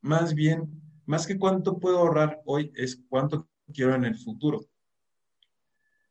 más 0.00 0.32
bien, 0.32 0.80
más 1.06 1.26
que 1.26 1.36
cuánto 1.36 1.80
puedo 1.80 1.98
ahorrar 1.98 2.40
hoy, 2.46 2.72
es 2.76 3.02
cuánto 3.08 3.48
quiero 3.74 3.96
en 3.96 4.04
el 4.04 4.16
futuro. 4.16 4.60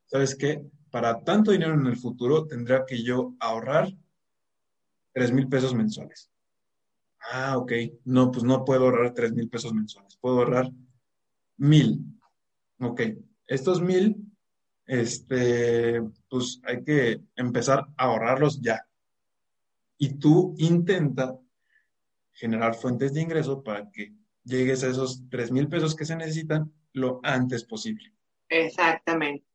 ¿Sabes 0.08 0.36
qué? 0.36 0.70
Para 0.92 1.24
tanto 1.24 1.52
dinero 1.52 1.74
en 1.74 1.88
el 1.88 1.96
futuro, 1.96 2.46
tendría 2.48 2.84
que 2.86 3.02
yo 3.02 3.34
ahorrar 3.40 3.88
3 5.14 5.32
mil 5.32 5.48
pesos 5.48 5.74
mensuales. 5.74 6.30
Ah, 7.32 7.58
ok. 7.58 7.72
No, 8.04 8.30
pues 8.30 8.44
no 8.44 8.66
puedo 8.66 8.84
ahorrar 8.84 9.14
3 9.14 9.32
mil 9.32 9.48
pesos 9.48 9.74
mensuales. 9.74 10.18
Puedo 10.18 10.40
ahorrar 10.40 10.70
mil. 11.56 12.04
Ok. 12.82 13.04
Estos 13.48 13.82
mil, 13.82 14.18
este, 14.86 16.02
pues 16.30 16.60
hay 16.66 16.84
que 16.84 17.22
empezar 17.38 17.88
a 17.96 18.04
ahorrarlos 18.04 18.60
ya. 18.60 18.86
Y 19.98 20.16
tú 20.20 20.56
intenta 20.58 21.40
generar 22.42 22.74
fuentes 22.74 23.14
de 23.14 23.22
ingreso 23.22 23.62
para 23.62 23.88
que 23.92 24.14
llegues 24.44 24.84
a 24.84 24.88
esos 24.88 25.30
3 25.30 25.52
mil 25.52 25.70
pesos 25.70 25.96
que 25.96 26.06
se 26.06 26.16
necesitan 26.16 26.74
lo 26.94 27.20
antes 27.22 27.64
posible. 27.64 28.12
Exactamente. 28.50 29.46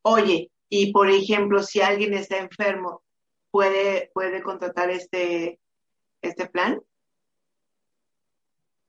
Oye, 0.00 0.50
y 0.70 0.92
por 0.92 1.10
ejemplo, 1.10 1.62
si 1.62 1.82
alguien 1.82 2.14
está 2.14 2.38
enfermo, 2.38 3.02
¿puede, 3.50 4.10
puede 4.14 4.42
contratar 4.42 4.88
este, 4.88 5.60
este 6.22 6.46
plan? 6.46 6.80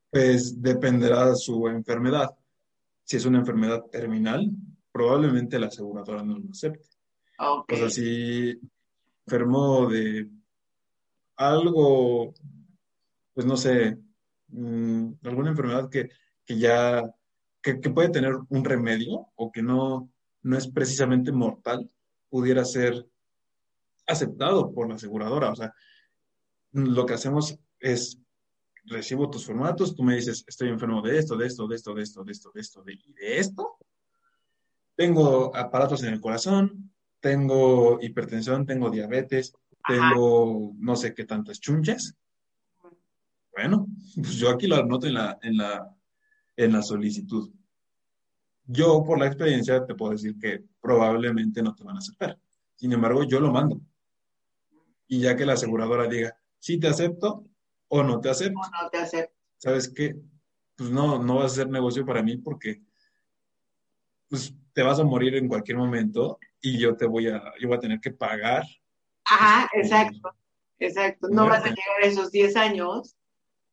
Pues 0.10 0.62
dependerá 0.62 1.32
de 1.32 1.36
su 1.36 1.68
enfermedad. 1.68 2.30
Si 3.04 3.18
es 3.18 3.26
una 3.26 3.40
enfermedad 3.40 3.84
terminal, 3.92 4.50
probablemente 4.94 5.60
la 5.60 5.68
aseguradora 5.68 6.24
no 6.24 6.38
lo 6.38 6.50
acepte. 6.50 6.88
O 7.38 7.66
sea, 7.68 7.90
si 7.90 8.58
enfermó 9.26 9.90
de 9.90 10.30
algo, 11.36 12.34
pues 13.40 13.48
no 13.48 13.56
sé, 13.56 13.98
mm, 14.50 15.14
alguna 15.24 15.52
enfermedad 15.52 15.90
que, 15.90 16.10
ya, 16.46 17.10
que, 17.62 17.76
puede 17.76 18.10
tener 18.10 18.34
un 18.50 18.66
remedio 18.66 19.28
o 19.36 19.50
que 19.50 19.62
no, 19.62 20.12
no 20.42 20.58
es 20.58 20.68
precisamente 20.68 21.32
mortal, 21.32 21.90
pudiera 22.28 22.66
ser 22.66 23.08
aceptado 24.06 24.74
por 24.74 24.90
la 24.90 24.96
aseguradora. 24.96 25.52
O 25.52 25.56
sea, 25.56 25.74
lo 26.74 27.06
que 27.06 27.14
hacemos 27.14 27.58
es, 27.80 28.20
recibo 28.84 29.30
tus 29.30 29.46
formatos, 29.46 29.96
tú 29.96 30.04
me 30.04 30.16
dices, 30.16 30.44
estoy 30.46 30.68
enfermo 30.68 31.02
de 31.02 31.18
esto, 31.18 31.38
de 31.38 31.48
esto, 31.48 31.66
de 31.66 31.78
esto, 31.78 31.94
de 31.94 32.04
esto, 32.04 32.24
de 32.26 32.32
esto, 32.34 32.52
de 32.54 32.60
esto, 32.60 32.84
de, 32.84 32.92
y 32.92 33.14
de 33.14 33.40
esto. 33.40 33.78
Tengo 34.98 35.56
aparatos 35.56 36.04
en 36.04 36.14
el 36.14 36.20
corazón, 36.20 36.92
tengo 37.22 38.00
hipertensión, 38.02 38.66
tengo 38.66 38.90
diabetes, 38.90 39.54
tengo 39.88 40.74
no 40.78 40.98
sé 40.98 41.14
qué 41.14 41.24
tantas 41.24 41.62
chunches. 41.62 42.18
Bueno, 43.60 43.88
pues 44.16 44.36
yo 44.36 44.50
aquí 44.52 44.68
lo 44.68 44.78
anoto 44.78 45.06
en 45.06 45.16
la, 45.16 45.38
en 45.42 45.58
la, 45.58 45.94
en 46.56 46.72
la 46.72 46.82
solicitud. 46.82 47.52
Yo, 48.66 49.04
por 49.04 49.20
la 49.20 49.28
experiencia, 49.28 49.86
te 49.86 49.96
puedo 49.96 50.14
decir 50.14 50.40
que 50.40 50.64
probablemente 50.80 51.62
no 51.62 51.76
te 51.76 51.84
van 51.84 51.98
a 51.98 52.00
aceptar. 52.00 52.40
Sin 52.76 52.94
embargo, 52.94 53.26
yo 53.26 53.42
lo 53.42 53.52
mando. 53.52 53.82
Y 55.10 55.20
ya 55.20 55.36
que 55.36 55.46
la 55.46 55.54
aseguradora 55.54 56.08
diga, 56.08 56.38
sí 56.58 56.80
te 56.80 56.88
acepto 56.88 57.44
o 57.90 58.02
no 58.02 58.22
te 58.22 58.30
acepto. 58.30 58.62
O 58.62 58.82
no 58.82 58.90
te 58.90 59.00
acepto. 59.00 59.36
¿Sabes 59.58 59.90
qué? 59.94 60.16
Pues 60.78 60.90
no, 60.90 61.22
no 61.22 61.36
vas 61.36 61.52
a 61.52 61.56
ser 61.56 61.70
negocio 61.70 62.06
para 62.06 62.24
mí 62.24 62.38
porque 62.38 62.82
pues 64.30 64.56
te 64.72 64.84
vas 64.84 65.02
a 65.02 65.04
morir 65.04 65.36
en 65.36 65.50
cualquier 65.50 65.76
momento 65.76 66.40
y 66.62 66.80
yo 66.80 66.96
te 66.96 67.06
voy 67.06 67.28
a, 67.28 67.44
yo 67.60 67.68
voy 67.68 67.76
a 67.76 67.82
tener 67.82 68.00
que 68.00 68.12
pagar. 68.12 68.64
Ajá, 69.26 69.70
exacto, 69.74 70.34
exacto. 70.78 71.28
No 71.30 71.46
vas 71.46 71.66
a 71.66 71.68
llegar 71.68 72.04
a 72.04 72.06
esos 72.06 72.32
10 72.32 72.56
años. 72.56 73.18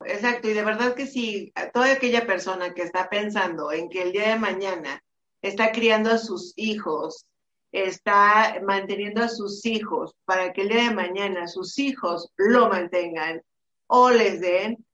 Exacto, 0.04 0.48
y 0.48 0.52
de 0.52 0.62
verdad 0.62 0.94
que 0.94 1.06
sí, 1.06 1.52
toda 1.72 1.92
aquella 1.92 2.26
persona 2.26 2.74
que 2.74 2.82
está 2.82 3.08
pensando 3.08 3.72
en 3.72 3.88
que 3.88 4.02
el 4.02 4.12
día 4.12 4.28
de 4.28 4.38
mañana 4.38 5.02
está 5.42 5.72
criando 5.72 6.10
a 6.10 6.18
sus 6.18 6.52
hijos, 6.56 7.26
está 7.72 8.60
manteniendo 8.62 9.22
a 9.22 9.28
sus 9.28 9.64
hijos 9.64 10.14
para 10.24 10.52
que 10.52 10.62
el 10.62 10.68
día 10.68 10.88
de 10.88 10.94
mañana 10.94 11.46
sus 11.48 11.78
hijos 11.78 12.32
lo 12.36 12.68
mantengan 12.68 13.42
o 13.86 14.10
les 14.10 14.40
den, 14.40 14.84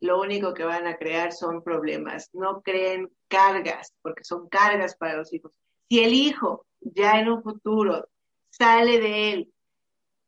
lo 0.00 0.20
único 0.20 0.54
que 0.54 0.64
van 0.64 0.86
a 0.86 0.96
crear 0.96 1.32
son 1.32 1.62
problemas. 1.62 2.30
No 2.32 2.62
creen 2.62 3.10
cargas, 3.28 3.94
porque 4.02 4.24
son 4.24 4.48
cargas 4.48 4.96
para 4.96 5.16
los 5.16 5.32
hijos. 5.32 5.52
Si 5.88 6.02
el 6.02 6.12
hijo 6.12 6.66
ya 6.80 7.18
en 7.18 7.30
un 7.30 7.42
futuro 7.42 8.08
sale 8.50 9.00
de 9.00 9.32
él, 9.32 9.52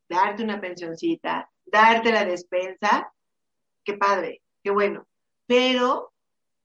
darte 0.07 0.43
una 0.43 0.59
pensioncita, 0.59 1.49
darte 1.65 2.11
la 2.11 2.25
despensa, 2.25 3.13
qué 3.89 3.97
padre, 3.97 4.43
qué 4.63 4.69
bueno, 4.69 5.07
pero 5.47 6.13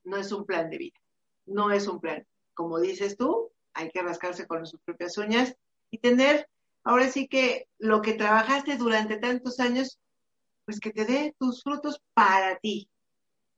no 0.03 0.17
es 0.17 0.31
un 0.31 0.45
plan 0.45 0.69
de 0.69 0.77
vida, 0.77 0.99
no 1.47 1.71
es 1.71 1.87
un 1.87 1.99
plan. 1.99 2.23
Como 2.53 2.79
dices 2.79 3.17
tú, 3.17 3.51
hay 3.73 3.89
que 3.89 4.03
rascarse 4.03 4.45
con 4.45 4.67
sus 4.67 4.79
propias 4.81 5.17
uñas 5.17 5.55
y 5.89 5.97
tener, 5.97 6.47
ahora 6.83 7.09
sí 7.09 7.27
que 7.27 7.67
lo 7.79 8.03
que 8.03 8.13
trabajaste 8.13 8.77
durante 8.77 9.17
tantos 9.17 9.59
años, 9.59 9.99
pues 10.65 10.79
que 10.79 10.91
te 10.91 11.05
dé 11.05 11.35
tus 11.39 11.63
frutos 11.63 11.99
para 12.13 12.59
ti, 12.59 12.87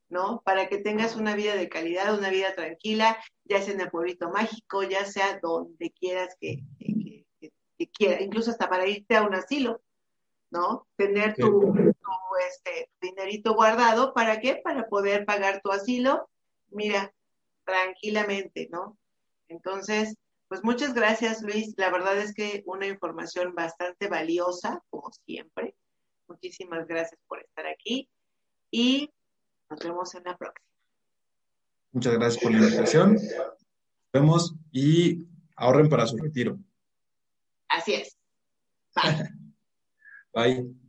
¿no? 0.08 0.41
Para 0.45 0.69
que 0.69 0.77
tengas 0.77 1.17
una 1.17 1.36
vida 1.36 1.56
de 1.56 1.67
calidad, 1.67 2.17
una 2.17 2.30
vida 2.30 2.56
tranquila, 2.56 3.21
ya 3.43 3.62
sea 3.62 3.73
en 3.73 3.82
el 3.82 3.89
pueblito 3.89 4.30
mágico, 4.30 4.84
ya 4.84 5.06
sea 5.06 5.39
donde 5.41 5.91
quieras 5.91 6.38
que, 6.39 6.63
que, 7.41 7.89
quiera, 7.89 8.21
incluso 8.21 8.51
hasta 8.51 8.69
para 8.69 8.88
irte 8.88 9.17
a 9.17 9.23
un 9.23 9.36
asilo, 9.36 9.82
¿no? 10.51 10.88
Tener 10.95 11.36
tu, 12.08 12.36
este, 12.48 12.89
dinerito 13.02 13.54
guardado, 13.54 14.13
¿para 14.13 14.39
qué? 14.39 14.56
Para 14.63 14.88
poder 14.88 15.26
pagar 15.26 15.62
tu 15.62 15.72
asilo, 15.72 16.30
mira, 16.70 17.13
tranquilamente, 17.65 18.70
¿no? 18.72 18.98
Entonces, 19.50 20.15
pues 20.48 20.63
muchas 20.63 20.93
gracias, 20.93 21.41
Luis. 21.41 21.74
La 21.78 21.89
verdad 21.89 22.17
es 22.17 22.34
que 22.34 22.63
una 22.65 22.88
información 22.88 23.54
bastante 23.54 24.08
valiosa, 24.08 24.82
como 24.89 25.12
siempre. 25.26 25.76
Muchísimas 26.28 26.88
gracias 26.88 27.20
por 27.28 27.41
estar 27.41 27.67
aquí 27.67 28.10
y 28.72 29.12
nos 29.70 29.80
vemos 29.80 30.15
en 30.15 30.24
la 30.24 30.38
próxima. 30.38 30.67
Muchas 31.91 32.13
gracias 32.13 32.43
por 32.43 32.52
la 32.52 32.60
invitación. 32.60 33.13
Nos 33.13 34.12
vemos 34.13 34.56
y 34.72 35.28
ahorren 35.56 35.89
para 35.89 36.08
su 36.08 36.17
retiro. 36.17 36.58
Así 37.67 37.93
es. 37.93 38.17
Bye. 38.96 39.30
Bye. 40.34 40.87